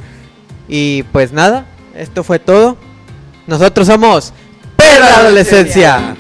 Y 0.69 1.05
pues 1.05 1.33
nada, 1.33 1.67
esto 1.97 2.25
fue 2.25 2.39
todo. 2.39 2.77
Nosotros 3.47 3.87
somos 3.87 4.35
Perra 4.77 5.21
Adolescencia. 5.21 6.17